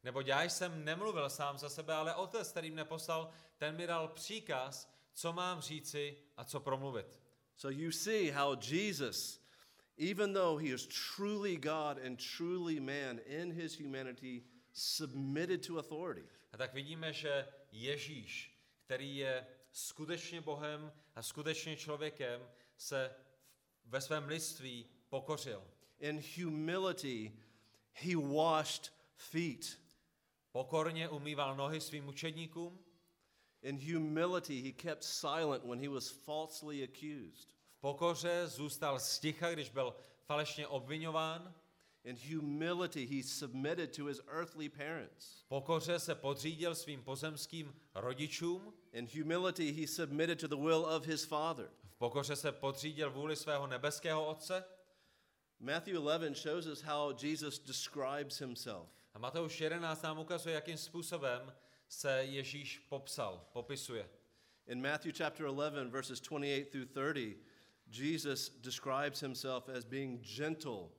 [0.03, 4.07] Neboť já jsem nemluvil sám za sebe, ale otec, který mne poslal, ten mi dal
[4.07, 7.19] příkaz, co mám říci a co promluvit.
[7.55, 9.39] So you see how Jesus,
[9.97, 16.23] even though he is truly God and truly man in his humanity, submitted to authority.
[16.53, 22.41] A tak vidíme, že Ježíš, který je skutečně Bohem a skutečně člověkem,
[22.77, 23.15] se
[23.85, 25.63] ve svém lidství pokořil.
[25.99, 27.31] In humility,
[27.91, 29.79] he washed feet.
[30.51, 32.79] Pokorně umýval nohy svým učedníkům,
[33.63, 37.52] In humility, he kept silent when he was falsely accused.
[37.83, 41.53] Pokoře zůstal sticha, když byl falešně obvinován,
[42.03, 45.43] In humility, he submitted to his earthly parents.
[45.47, 51.25] pokoře se podřídil svým pozemským rodičům, In humility, he submitted to the will of his
[51.25, 51.69] father.
[51.89, 54.65] v pokoře se podřídil vůli svého nebeského otce.
[55.59, 58.89] Matthew 11 shows us how Jesus describes himself.
[59.13, 61.53] A Mateuš 11 nám ukazuje, jakým způsobem
[61.87, 64.09] se Ježíš popsal, popisuje.
[64.67, 67.52] In Matthew chapter 11, verses 28 through 30,
[67.93, 70.89] Jesus describes himself as being gentle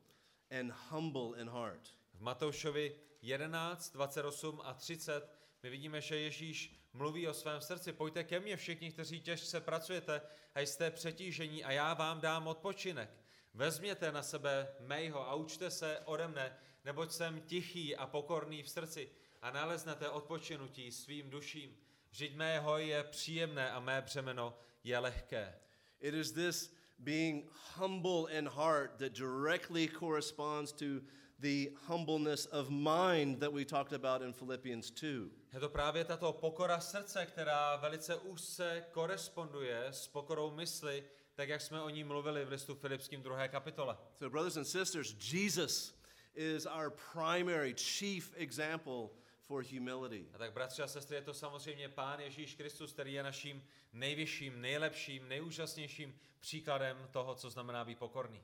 [0.51, 1.89] and humble in heart.
[2.15, 5.29] V Matoušovi 11, 28 a 30
[5.65, 7.93] My vidíme, že Ježíš mluví o svém srdci.
[7.93, 10.23] Pojďte ke mně všichni, kteří těžce pracujete
[10.55, 13.11] a jste přetížení a já vám dám odpočinek.
[13.55, 18.69] Vezměte na sebe mého a učte se ode mne, neboť jsem tichý a pokorný v
[18.69, 19.11] srdci
[19.43, 21.77] a naleznete odpočinutí svým duším.
[22.11, 25.59] Vždyť mého je příjemné a mé břemeno je lehké.
[26.01, 27.45] It is this being
[27.77, 31.01] humble in heart that directly corresponds to
[31.41, 35.31] the humbleness of mind that we talked about in Philippians 2.
[35.53, 41.05] Je to právě tato pokora srdce, která velice úzce koresponduje s pokorou mysli,
[41.35, 43.49] tak jak jsme o ní mluvili v listu Filipským 2.
[43.49, 43.97] kapitole.
[44.19, 45.95] So, brothers and sisters, Jesus
[46.35, 49.11] is our primary, chief example
[49.47, 50.29] for humility.
[50.35, 54.61] A tak bratři a sestry, je to samozřejmě Pán Ježíš Kristus, který je naším nejvyšším,
[54.61, 58.43] nejlepším, nejúžasnějším příkladem toho, co znamená být pokorný.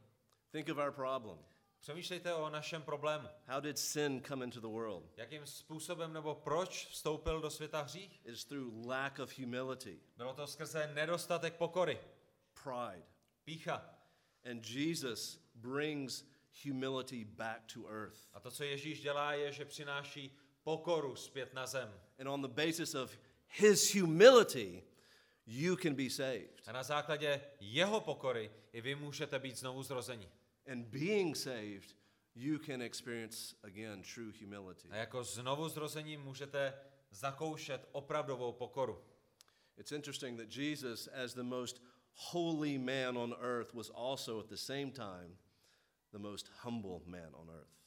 [0.51, 1.39] Think of our problem.
[1.81, 3.29] Přemýšlejte o našem problému.
[3.47, 5.13] How did sin come into the world?
[5.17, 8.21] Jakým způsobem nebo proč vstoupil do světa hřích?
[8.27, 12.01] It is through lack of humility, Bylo to skrze nedostatek pokory,
[12.65, 13.03] pride.
[13.45, 13.95] pícha.
[14.51, 16.25] And Jesus brings
[16.65, 18.29] humility back to earth.
[18.33, 22.01] A to, co Ježíš dělá, je, že přináší pokoru zpět na zem.
[22.19, 23.19] And on the basis of
[23.49, 24.83] his humility,
[25.47, 26.63] you can be saved.
[26.67, 30.29] A na základě jeho pokory i vy můžete být znovu zrozeni.
[30.73, 31.97] And being saved,
[32.35, 34.89] you can experience again true humility.
[34.91, 36.75] A jako znovu zrození můžete
[37.11, 39.05] zakoušet opravdovou pokoru.
[39.77, 44.57] It's interesting that Jesus, as the most holy man on earth, was also at the
[44.57, 45.39] same time
[46.13, 47.80] the most humble man on earth.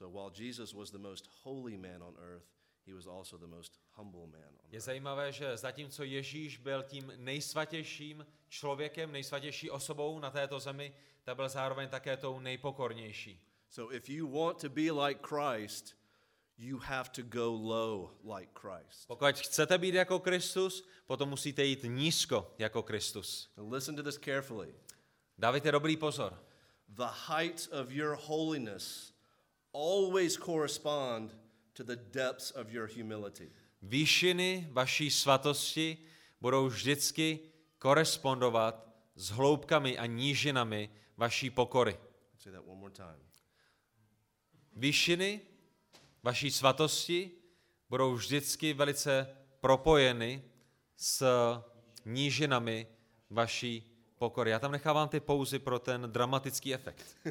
[0.00, 2.46] So while Jesus was the most holy man on earth,
[2.86, 7.12] he was also the most humble man on Je zajímavé, že zatímco Ježíš byl tím
[7.16, 13.40] nejsvatějším člověkem, nejsvatější osobou na této zemi, tak byl zároveň také tou nejpokornější.
[13.70, 15.96] So if you want to be like Christ,
[16.58, 19.06] you have to go low like Christ.
[19.06, 23.52] Pokud chcete být jako Kristus, potom musíte jít nízko jako Kristus.
[23.56, 24.74] And listen to this carefully.
[25.38, 26.44] Dávajte dobrý pozor.
[26.88, 29.09] The heights of your holiness
[29.72, 31.30] always correspond
[31.72, 33.50] to the depths of your humility.
[33.82, 35.98] Výšiny vaší svatosti
[36.40, 37.38] budou vždycky
[37.78, 41.92] korespondovat s hloubkami a nížinami vaší pokory.
[42.32, 43.20] Let's say that one more time.
[44.76, 45.40] Výšiny
[46.22, 47.30] vaší svatosti
[47.88, 50.42] budou vždycky velice propojeny
[50.96, 51.24] s
[52.04, 52.86] nížinami
[53.30, 53.89] vaší
[54.20, 54.50] pokory.
[54.50, 57.16] Já tam nechávám ty pauzy pro ten dramatický efekt.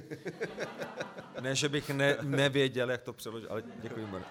[1.40, 4.24] Ne, že bych ne, nevěděl, jak to přeložit, ale děkuji moc.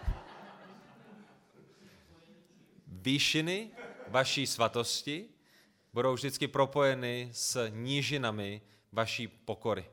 [2.87, 3.71] Výšiny
[4.09, 5.29] vaší svatosti
[5.93, 8.61] budou vždycky propojeny s nížinami
[8.93, 9.87] vaší pokory.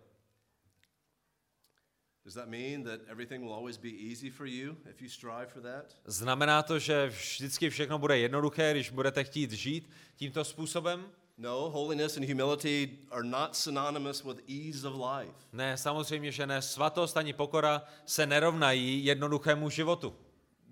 [2.25, 5.61] Does that mean that everything will always be easy for you if you strive for
[5.61, 5.95] that?
[6.05, 11.11] Znamená to, že vždycky všechno bude jednoduché, když budete chtít žít tímto způsobem?
[11.37, 15.35] No, holiness and humility are not synonymous with ease of life.
[15.53, 16.61] Ne, samozřejmě, že ne.
[16.61, 20.15] Svatost ani pokora se nerovnají jednoduchému životu.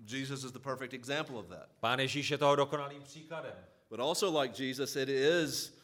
[0.06, 1.68] Jesus is the perfect example of that.
[1.80, 3.54] Pán Ježíš je toho dokonalým příkladem.
[3.90, 5.74] But also, like Jesus, it is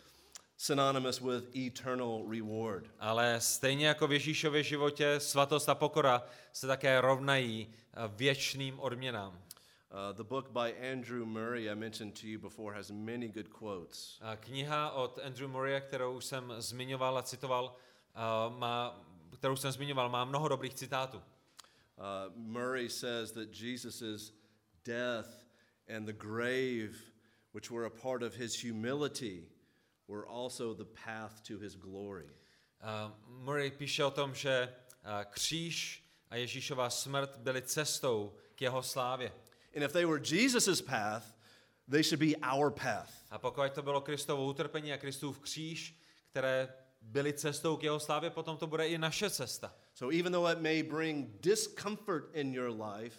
[0.57, 2.85] synonymous with eternal reward.
[2.99, 9.39] Ale stejně jako v Ježíšově životě, svatost a pokora se také rovnají eh, věčným odměnám.
[9.93, 14.21] Uh, the book by Andrew Murray, I mentioned to you before, has many good quotes.
[14.23, 17.77] A Kniha od Andrew Murray, kterou jsem zmiňoval a citoval,
[18.15, 18.21] eh,
[18.59, 19.05] má,
[19.39, 21.19] kterou jsem zmiňoval, má mnoho dobrých citátů.
[21.19, 24.33] Uh, Murray says that Jesus'
[24.85, 25.45] death
[25.97, 26.95] and the grave,
[27.53, 29.49] which were a part of his humility,
[30.09, 32.31] were also the path to his glory.
[32.81, 34.75] Uh, Murray píše o tom, že
[35.05, 39.33] uh, kříž a Ježíšova smrt byly cestou k jeho slávě.
[39.75, 41.35] And if they were Jesus' path,
[41.89, 43.11] they should be our path.
[43.31, 48.31] A pokud to bylo Kristovo utrpení a Kristův kříž, které byly cestou k jeho slávě,
[48.31, 49.75] potom to bude i naše cesta.
[49.95, 53.17] So even though it may bring discomfort in your life,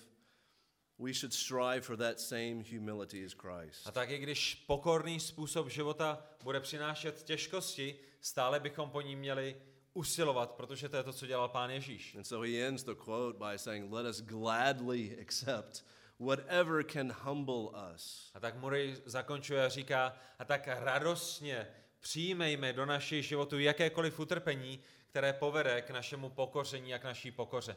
[1.00, 3.88] we should strive for that same humility as Christ.
[3.88, 9.56] A tak i když pokorný způsob života bude přinášet těžkosti, stále bychom po ní měli
[9.94, 12.16] usilovat, protože to je to, co dělal Pán Ježíš.
[12.16, 15.86] And so he ends the quote by saying, Let us gladly accept
[16.22, 18.32] whatever can humble us.
[18.34, 21.68] A tak Murray zakončuje a říká, a tak radostně
[22.00, 24.80] přijmejme do našich životů jakékoliv utrpení,
[25.10, 27.76] které povede k našemu pokoření a k naší pokoře.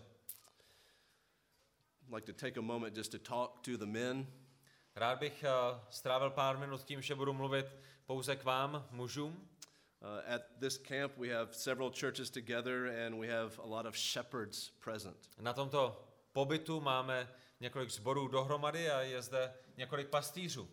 [2.07, 4.27] I'd like to take a moment just to talk to the men.
[4.97, 7.67] Rád bych uh, strávil pár minut tím, že budu mluvit
[8.07, 9.49] pouze k vám, mužům.
[10.01, 13.97] Uh, at this camp, we have several churches together, and we have a lot of
[13.97, 15.31] shepherds present.
[15.39, 17.29] Na tomto pobytu máme
[17.61, 20.69] několik zborů dohromady a je zde několik pastýřů.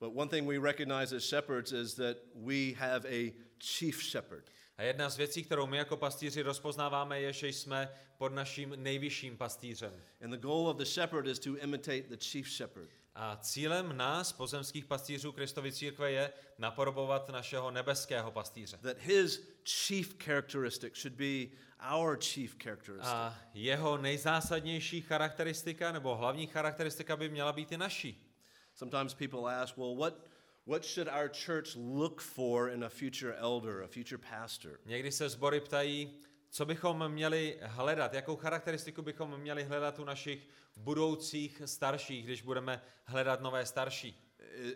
[0.00, 4.50] But one thing we recognize as shepherds is that we have a chief shepherd.
[4.76, 9.36] A jedna z věcí, kterou my jako pastýři rozpoznáváme, je, že jsme pod naším nejvyšším
[9.36, 10.02] pastýřem.
[10.24, 12.90] And the goal of the shepherd is to imitate the chief shepherd.
[13.14, 18.76] A cílem nás, pozemských pastýřů Kristovy církve, je napodobovat našeho nebeského pastýře.
[18.76, 21.56] That his chief characteristic should be
[21.94, 23.12] our chief characteristic.
[23.12, 28.30] A jeho nejzásadnější charakteristika, nebo hlavní charakteristika by měla být i naší.
[28.74, 30.14] Sometimes people ask, well, what,
[30.66, 34.80] what should our church look for in a future elder, a future pastor?
[34.84, 36.20] Někdy se sbory ptají,
[36.54, 42.82] co bychom měli hledat, jakou charakteristiku bychom měli hledat u našich budoucích starších, když budeme
[43.04, 44.20] hledat nové starší.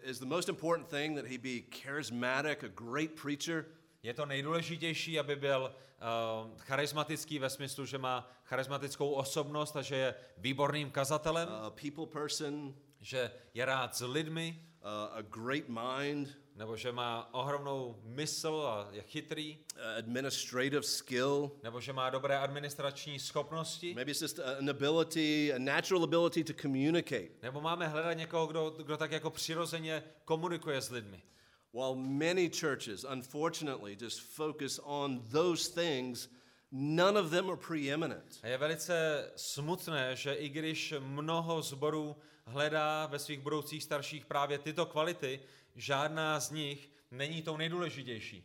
[0.02, 3.64] Is the most important thing that he be charismatic, a great preacher?
[4.02, 9.96] Je to nejdůležitější, aby byl uh, charismatický ve smyslu, že má charismatickou osobnost a že
[9.96, 16.38] je výborným kazatelem, a people person, že je rád s lidmi, uh, a great mind,
[16.58, 21.50] nebo že má ohromnou mysl a je chytrý, uh, administrative skill.
[21.62, 26.52] nebo že má dobré administrační schopnosti, Maybe it's just an ability, a natural ability to
[26.62, 27.28] communicate.
[27.42, 31.22] nebo máme hledat někoho, kdo, kdo tak jako přirozeně komunikuje s lidmi.
[31.74, 36.28] While many churches, unfortunately, just focus on those things,
[36.72, 38.38] none of them are preeminent.
[38.42, 42.16] A je velice smutné, že i když mnoho zborů
[42.46, 45.40] hledá ve svých budoucích starších právě tyto kvality,
[45.78, 48.44] žádná z nich není tou nejdůležitější.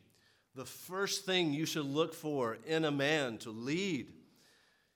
[0.55, 4.05] The first thing you should look for in a man to lead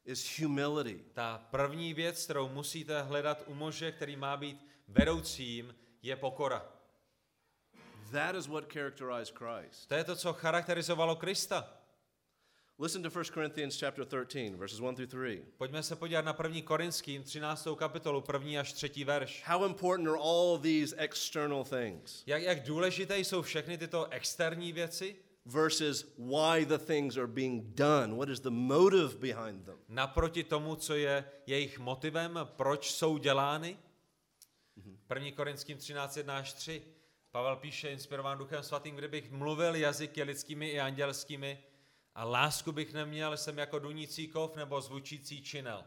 [0.05, 1.03] is humility.
[1.13, 6.65] Ta první věc, kterou musíte hledat u muže, který má být vedoucím, je pokora.
[8.11, 9.89] That is what characterized Christ.
[9.89, 11.76] To je to, co charakterizovalo Krista.
[12.79, 15.41] Listen to 1 Corinthians chapter 13, verses 1 through 3.
[15.57, 16.61] Pojďme se podívat na 1.
[16.61, 17.67] Korinským 13.
[17.75, 18.61] kapitolu, 1.
[18.61, 19.03] až 3.
[19.03, 19.43] verš.
[19.45, 25.15] How important are all these external things Jak, jak důležité jsou všechny tyto externí věci
[25.45, 28.15] versus why the things are being done?
[28.15, 29.77] What is the motive behind them?
[29.89, 33.77] naproti tomu, co je jejich motivem, proč jsou dělány?
[35.15, 35.31] 1.
[35.35, 36.81] Korinským 13, 1 až 3.
[37.31, 41.63] Pavel píše, inspirován Duchem Svatým, kdybych mluvil jazyky lidskými i andělskými
[42.17, 45.83] a lásku bych neměl, jsem jako dunící kov nebo zvučící činel.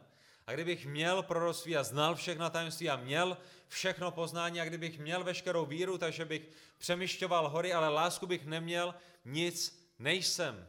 [0.46, 3.36] A kdybych měl proroctví a znal všechna tajemství a měl
[3.68, 8.94] všechno poznání a kdybych měl veškerou víru, takže bych přemýšťoval hory, ale lásku bych neměl,
[9.24, 10.66] nic nejsem.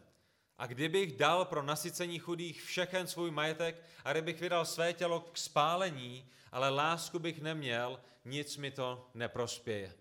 [0.57, 5.37] A kdybych dal pro nasycení chudých všechen svůj majetek a kdybych vydal své tělo k
[5.37, 9.93] spálení, ale lásku bych neměl, nic mi to neprospěje.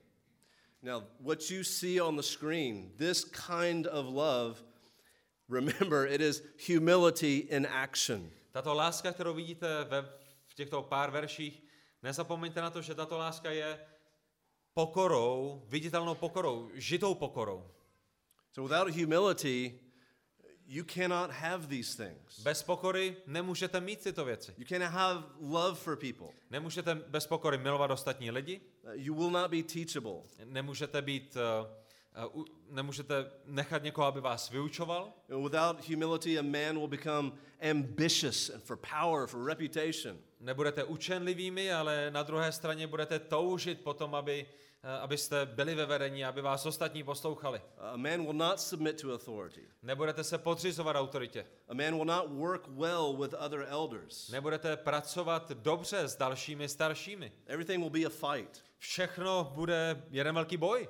[0.82, 4.69] Now, what you see on the screen, this kind of love,
[5.50, 8.30] remember, it is humility in action.
[8.52, 10.02] Tato láska, kterou vidíte ve,
[10.46, 11.62] v těchto pár verších,
[12.02, 13.78] nezapomeňte na to, že tato láska je
[14.74, 17.70] pokorou, viditelnou pokorou, žitou pokorou.
[18.52, 19.80] So, without humility,
[20.66, 22.40] you cannot have these things.
[22.42, 24.54] Bez pokory nemůžete mít tyto věci.
[24.58, 26.28] You cannot have love for people.
[26.50, 28.60] Nemůžete bez pokory milovat ostatní lidi,
[28.92, 30.22] You will not be teachable.
[30.44, 31.66] nemůžete být, uh,
[32.32, 37.32] uh, u- nemůžete nechat někoho, aby vás vyučoval, Without humility, a man will become
[37.70, 40.18] ambitious and for power, for reputation.
[40.40, 44.46] nebudete učenlivými, ale na druhé straně budete toužit potom, aby,
[44.82, 47.60] eh, abyste byli ve vedení, aby vás ostatní poslouchali.
[47.78, 49.60] A man will not submit to authority.
[49.82, 51.46] Nebudete se podřizovat autoritě.
[51.68, 54.28] A man will not work well with other elders.
[54.28, 57.32] Nebudete pracovat dobře s dalšími staršími.
[57.46, 58.62] Everything will be a fight.
[58.78, 60.88] Všechno bude jeden velký boj.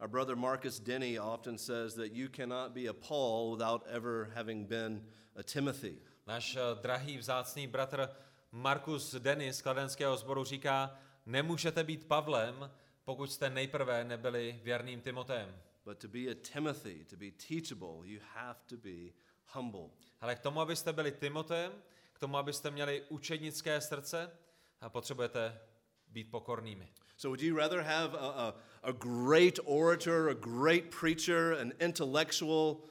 [0.00, 4.64] Our brother Marcus Denny often says that you cannot be a Paul without ever having
[4.64, 5.02] been
[5.36, 5.98] a Timothy.
[6.26, 8.08] Náš eh, drahý vzácný bratr
[8.52, 12.70] Markus Denis z kladenského sboru říká, nemůžete být Pavlem,
[13.04, 15.56] pokud jste nejprve nebyli věrným Timoteem.
[15.84, 19.12] But to be a Timothy, to be teachable, you have to be
[19.46, 19.90] humble.
[20.20, 21.72] Ale k tomu, abyste byli Timoteem,
[22.12, 24.30] k tomu, abyste měli učednické srdce,
[24.80, 25.60] a potřebujete
[26.08, 26.88] být pokornými.
[27.20, 32.88] So, would you rather have a, a, a great orator, a great preacher, an intellectual,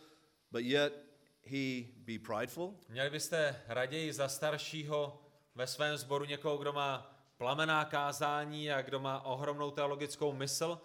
[0.52, 0.94] but yet
[1.42, 2.76] he be prideful?
[2.90, 5.22] Měli byste raději za staršího
[5.56, 10.82] ve svém sboru někoho, kdo má plamená kázání a kdo má ohromnou teologickou mysl,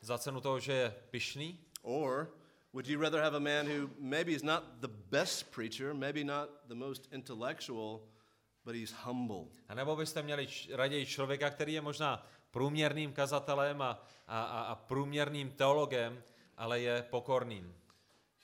[0.00, 1.58] za cenu toho, že je pyšný?
[1.82, 2.28] Or
[2.72, 6.48] would you rather have a man who maybe is not the best preacher, maybe not
[6.68, 8.02] the most intellectual,
[8.64, 9.44] but he's humble?
[9.68, 14.74] A nebo byste měli raději člověka, který je možná průměrným kazatelem a, a, a, a
[14.74, 16.22] průměrným teologem,
[16.56, 17.74] ale je pokorným.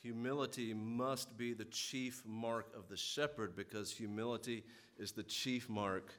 [0.04, 4.62] Humility must be the chief mark of the shepherd because humility
[4.98, 6.12] is the chief mark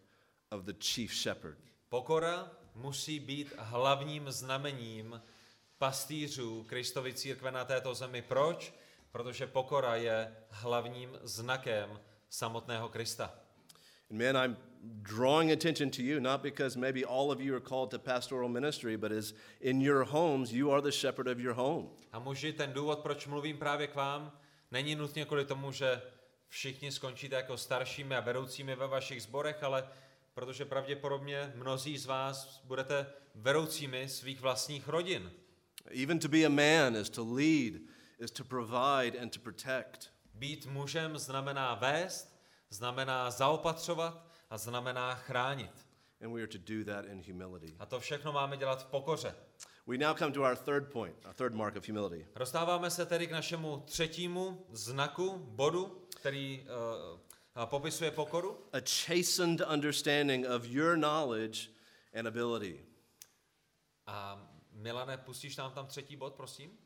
[0.51, 1.57] of the chief shepherd.
[1.89, 5.21] Pokora musí být hlavním znamením
[5.77, 8.21] pastýřů Kristovy církve na této zemi.
[8.21, 8.73] Proč?
[9.11, 13.33] Protože pokora je hlavním znakem samotného Krista.
[14.09, 14.57] And man, I'm
[15.03, 18.97] drawing attention to you, not because maybe all of you are called to pastoral ministry,
[18.97, 21.89] but as in your homes, you are the shepherd of your home.
[22.13, 24.31] A muži, ten důvod, proč mluvím právě k vám,
[24.71, 26.01] není nutně kvůli tomu, že
[26.47, 29.87] všichni skončíte jako staršími a vedoucími ve vašich zborech, ale
[30.33, 35.31] protože pravděpodobně mnozí z vás budete vedoucími svých vlastních rodin.
[36.03, 37.73] Even to be a man is to lead,
[38.19, 40.09] is to provide and to protect.
[40.33, 42.34] Být mužem znamená vést,
[42.69, 45.71] znamená zaopatřovat a znamená chránit.
[46.21, 47.75] And we are to do that in humility.
[47.79, 49.35] A to všechno máme dělat v pokoře.
[49.87, 52.27] We now come to our third point, our third mark of humility.
[52.35, 56.67] Dostáváme se tedy k našemu třetímu znaku, bodu, který
[57.55, 58.67] uh, popisuje pokoru.
[58.73, 61.69] A chastened understanding of your knowledge
[62.19, 62.85] and ability.
[64.07, 66.77] A Milane, pustíš nám tam třetí bod, prosím?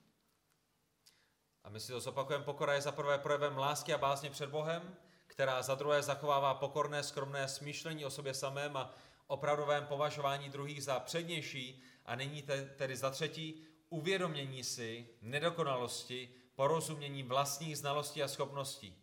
[1.63, 2.45] A my si to zopakujeme.
[2.45, 4.95] Pokora je za prvé projevem lásky a bázně před Bohem,
[5.39, 8.95] která za druhé zachovává pokorné, skromné smýšlení o sobě samém a
[9.27, 17.23] opravdovém považování druhých za přednější a nyní te, tedy za třetí uvědomění si nedokonalosti, porozumění
[17.23, 18.95] vlastních znalostí a schopností.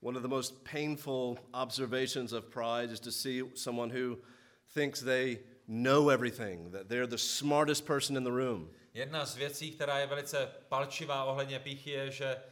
[0.00, 4.16] One of the most painful observations of pride is to see someone who
[4.74, 5.38] thinks they
[5.68, 8.70] know everything, that they're the smartest person in the room.
[8.94, 12.42] Jedna z věcí, která je velice palčivá ohledně píchy, je, že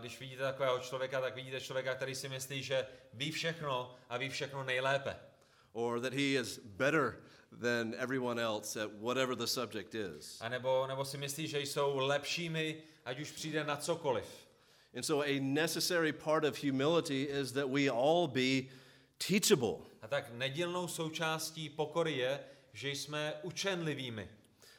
[0.00, 4.28] když vidíte takového člověka, tak vidíte člověka, který si myslí, že ví všechno a ví
[4.28, 5.16] všechno nejlépe.
[5.72, 7.16] Or that he is better
[7.60, 10.40] than everyone else at whatever the subject is.
[10.40, 14.26] A nebo, nebo si myslí, že jsou lepšími, ať už přijde na cokoliv.
[14.96, 18.68] And so a necessary part of humility is that we all be
[19.28, 19.76] teachable.
[20.02, 22.40] A tak nedílnou součástí pokory je,
[22.72, 24.28] že jsme učenlivými.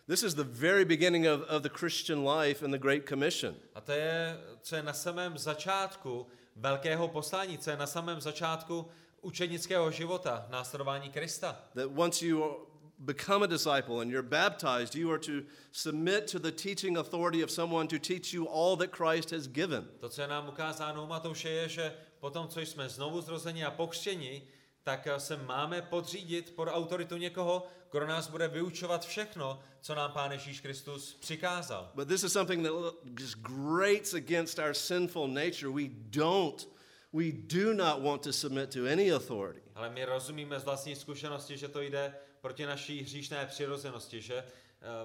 [0.08, 3.56] This is the very beginning of, of the Christian life and the Great Commission.
[3.76, 8.88] A to je, co je na samém začátku velkého poslání, co je na samém začátku
[9.22, 11.60] učenického života, následování Krista.
[11.74, 12.68] That once you
[13.00, 15.32] become a disciple and you're baptized, you are to
[15.72, 19.88] submit to the teaching authority of someone to teach you all that Christ has given.
[20.00, 23.72] To, co je nám ukázáno u Matouše, je, že potom, co jsme znovu zrozeni a
[23.72, 24.48] pokřtěni,
[24.86, 30.32] tak se máme podřídit pod autoritu někoho, kdo nás bude vyučovat všechno, co nám Pán
[30.32, 31.92] Ježíš Kristus přikázal.
[31.96, 32.74] But this is something that
[33.20, 35.70] just grates against our sinful nature.
[35.70, 36.70] We don't,
[37.14, 39.62] we do not want to submit to any authority.
[39.76, 44.46] Ale my rozumíme z vlastní zkušenosti, že to jde proti naší hříšné přirozenosti, že eh,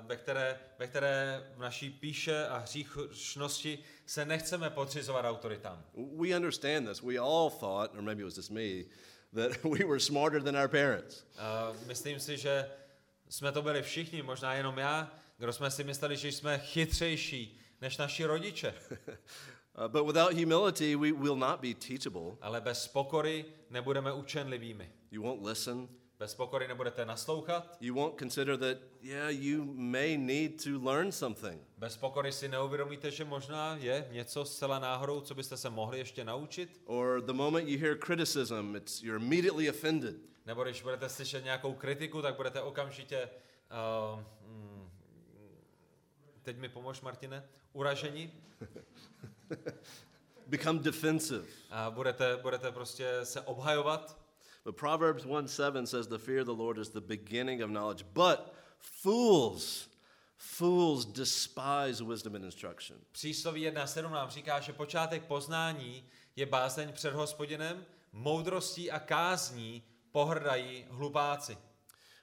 [0.00, 5.84] ve které, ve které v naší píše a hříšnosti se nechceme podřizovat autoritám.
[5.94, 7.02] We understand this.
[7.02, 8.84] We all thought, or maybe it was just me,
[9.32, 11.24] that we were smarter than our parents.
[11.38, 12.70] Uh, myslím si, že
[13.28, 17.96] jsme to byli všichni, možná jenom já, kdo jsme si mysleli, že jsme chytřejší než
[17.96, 18.74] naši rodiče.
[19.78, 22.36] Uh, but without humility, we will not be teachable.
[22.40, 24.92] Ale bez pokory nebudeme učenlivými.
[25.10, 25.88] You won't listen.
[26.20, 27.76] Bez pokory nebudete naslouchat.
[27.80, 31.62] You won't consider that, yeah, you may need to learn something.
[31.78, 36.24] Bez pokory si neuvědomíte, že možná je něco zcela náhodou, co byste se mohli ještě
[36.24, 36.80] naučit.
[36.84, 40.16] Or the moment you hear criticism, it's, you're immediately offended.
[40.46, 43.28] Nebo když budete slyšet nějakou kritiku, tak budete okamžitě,
[44.14, 44.90] uh, mm,
[46.42, 48.32] teď mi pomož, Martine, uraženi.
[50.46, 51.44] Become defensive.
[51.70, 54.19] A budete, budete prostě se obhajovat.
[54.64, 58.04] But Proverbs 1 7 says, The fear of the Lord is the beginning of knowledge.
[58.14, 59.88] But fools,
[60.36, 62.96] fools despise wisdom and instruction.
[63.12, 66.04] Přísloví 1.7 nám říká, že počátek poznání
[66.36, 69.82] je bázeň před hospodinem, moudrostí a kázní
[70.12, 71.56] pohrdají hlupáci.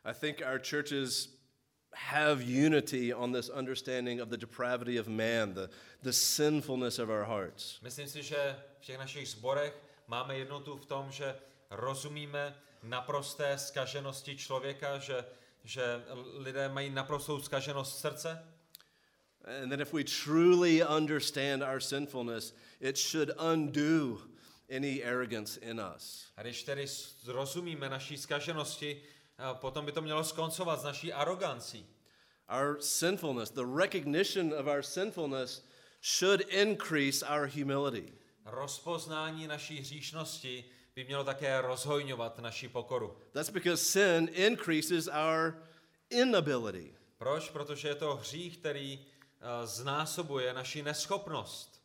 [0.06, 1.38] I think our churches
[1.94, 5.70] have unity on this understanding of the depravity of man, the,
[6.04, 7.80] the sinfulness of our hearts.
[7.82, 9.74] Myslím si, že v těch našich zborech
[10.08, 11.36] máme jednotu v tom, že
[11.70, 15.26] rozumíme naprosté skaženosti člověka, že,
[15.64, 16.04] že
[16.38, 18.44] lidé mají naprostou skaženost srdce.
[19.64, 24.22] And that if we truly understand our sinfulness, it should undo
[24.70, 26.28] any arrogance in us.
[26.38, 26.86] A když tedy
[27.26, 29.02] rozumíme naší skaženosti,
[29.54, 31.88] potom by to mělo skoncovat s naší arogancí.
[32.50, 35.64] Our sinfulness, the recognition of our sinfulness,
[36.02, 38.14] should increase our humility.
[38.46, 40.66] Rozpoznání naší hříšnosti
[40.98, 43.18] by mělo také rozhojňovat naši pokoru.
[43.32, 45.54] That's because sin increases our
[46.10, 46.96] inability.
[47.18, 47.50] Proč?
[47.50, 51.82] Protože je to hřích, který uh, znásobuje naši neschopnost.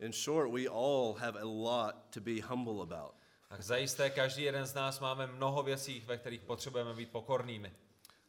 [0.00, 3.14] In short, we all have a lot to be humble about.
[3.50, 7.72] A zajisté každý jeden z nás máme mnoho věcí, ve kterých potřebujeme být pokornými.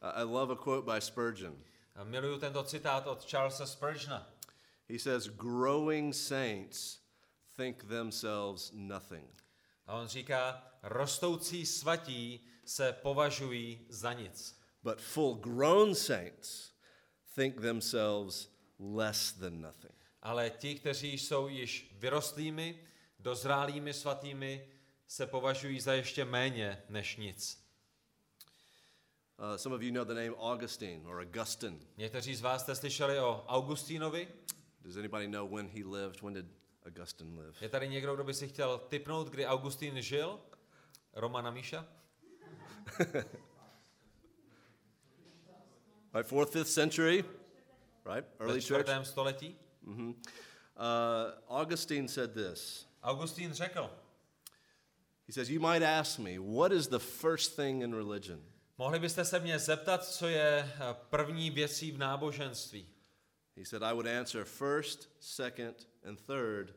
[0.02, 1.64] I love a quote by Spurgeon.
[1.96, 4.28] A miluju tento citát od Charlesa Spurgeona.
[4.90, 7.00] He says, Growing saints
[7.56, 9.40] think themselves nothing.
[9.90, 14.62] A on říká, rostoucí svatí se považují za nic.
[14.84, 16.72] But full grown saints
[17.36, 19.94] think themselves less than nothing.
[20.22, 22.80] Ale ti, kteří jsou již vyrostlými,
[23.20, 24.68] dozrálými svatými,
[25.08, 27.66] se považují za ještě méně než nic.
[29.40, 31.78] Uh, some of you know the name Augustine or Augustine.
[31.98, 34.28] Někteří z vás jste slyšeli o Augustínovi?
[34.82, 36.22] Does anybody know when he lived?
[36.22, 36.59] When did
[36.90, 37.54] Augustine live?
[37.62, 40.40] Je tady někdo, kdo by si chtěl typnout, kdy Augustín žil?
[41.14, 41.86] Romana Míša?
[46.14, 47.24] Right, fourth, fifth century,
[48.04, 48.26] right?
[48.40, 48.88] Early church.
[49.04, 49.56] století?
[49.86, 50.06] Uh,
[51.48, 52.88] Augustine said this.
[53.04, 53.90] Augustín řekl,
[55.28, 58.42] He says, You might ask me, what is the first thing in religion?
[58.78, 62.88] mohli byste se mě zeptat, co je eh, první věcí v náboženství?
[63.58, 66.74] He said, I would answer first, second, and third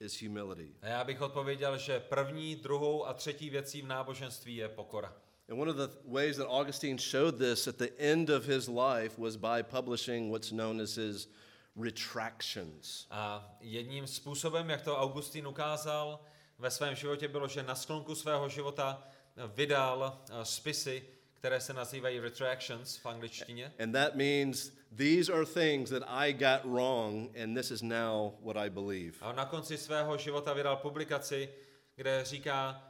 [0.00, 0.74] is humility.
[0.82, 5.16] A já bych odpověděl, že první, druhou a třetí věcí v náboženství je pokora.
[5.48, 8.68] And one of the th- ways that Augustine showed this at the end of his
[8.68, 11.28] life was by publishing what's known as his
[11.76, 13.06] retractions.
[13.10, 16.20] A jedním způsobem, jak to Augustín ukázal
[16.58, 19.08] ve svém životě, bylo, že na sklonku svého života
[19.54, 21.02] vydal eh, spisy,
[21.40, 23.72] které se nazývají retractions v angličtině.
[23.82, 28.56] And that means these are things that I got wrong, and this is now what
[28.56, 29.16] I believe.
[29.20, 31.48] A na konci svého života vydal publikaci,
[31.96, 32.84] kde říká,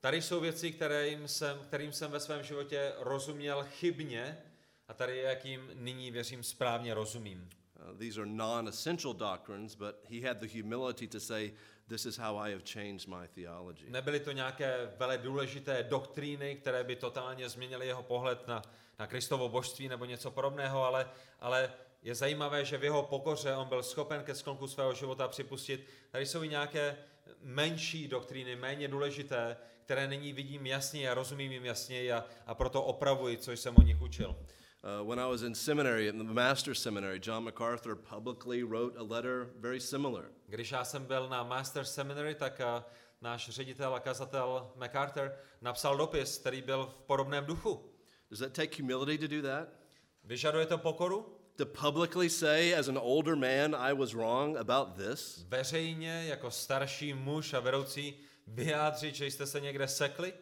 [0.00, 4.38] tady jsou věci, kterým jsem, kterým jsem ve svém životě rozuměl chybně
[4.88, 7.50] a tady je, jakým nyní věřím správně rozumím.
[7.76, 11.52] Uh, these are non essential doctrines, but he had the humility to say,
[11.88, 13.84] This is how I have changed my theology.
[13.88, 18.62] Nebyly to nějaké vele důležité doktríny, které by totálně změnily jeho pohled na,
[18.98, 21.10] na Kristovo božství nebo něco podobného, ale,
[21.40, 21.72] ale
[22.02, 26.26] je zajímavé, že v jeho pokoře on byl schopen ke sklonku svého života připustit, tady
[26.26, 26.96] jsou i nějaké
[27.42, 32.82] menší doktríny, méně důležité, které nyní vidím jasně a rozumím jim jasně a, a proto
[32.82, 34.36] opravuji, co jsem o nich učil.
[34.84, 39.02] Uh, when I was in seminary, in the master's seminary, John MacArthur publicly wrote a
[39.02, 40.24] letter very similar.
[40.48, 42.84] Když já jsem byl na Master Seminary, tak a,
[43.20, 45.32] náš ředitel a kazatel MacArthur
[45.62, 47.80] napsal dopis, který byl v podobném duchu.
[48.30, 49.68] Does that take humility to do that?
[50.24, 51.38] Vyžaduje to pokoru?
[51.56, 55.44] To publicly say, as an older man, I was wrong about this?
[55.48, 58.14] Veřejně, jako starší muž a vedoucí,
[58.46, 60.32] vyjádřit, že jste se někde sekli?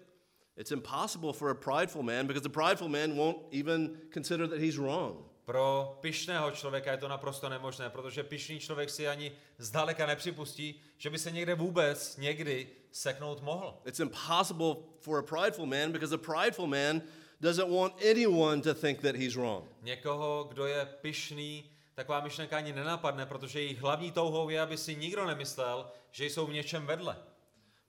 [0.56, 4.76] It's impossible for a prideful man because the prideful man won't even consider that he's
[4.76, 5.24] wrong.
[5.44, 11.10] Pro pyšného člověka je to naprosto nemožné, protože pyšný člověk si ani zdaleka nepřipustí, že
[11.10, 13.80] by se někde vůbec někdy seknout mohl.
[13.84, 17.02] It's impossible for a prideful man because a prideful man
[17.40, 19.64] doesn't want anyone to think that he's wrong.
[19.82, 24.96] Někoho, kdo je pyšný, taková myšlenka ani nenapadne, protože jejich hlavní touhou je, aby si
[24.96, 27.16] nikdo nemyslel, že jsou v něčem vedle.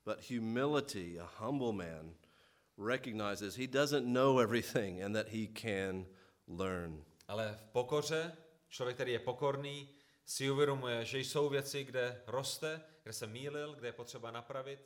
[0.05, 2.13] But humility, a humble man,
[2.77, 6.05] recognizes he doesn't know everything and that he can
[6.47, 7.05] learn.
[7.27, 8.37] Ale v pokoře,
[8.69, 9.89] člověk, který je pokorný,
[10.25, 14.79] si uvědomuje, že jsou věci, kde roste, kde se mýlil, kde je potřeba napravit,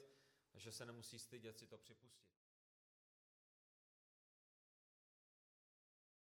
[0.56, 2.27] že se nemusí stydět si to připustit.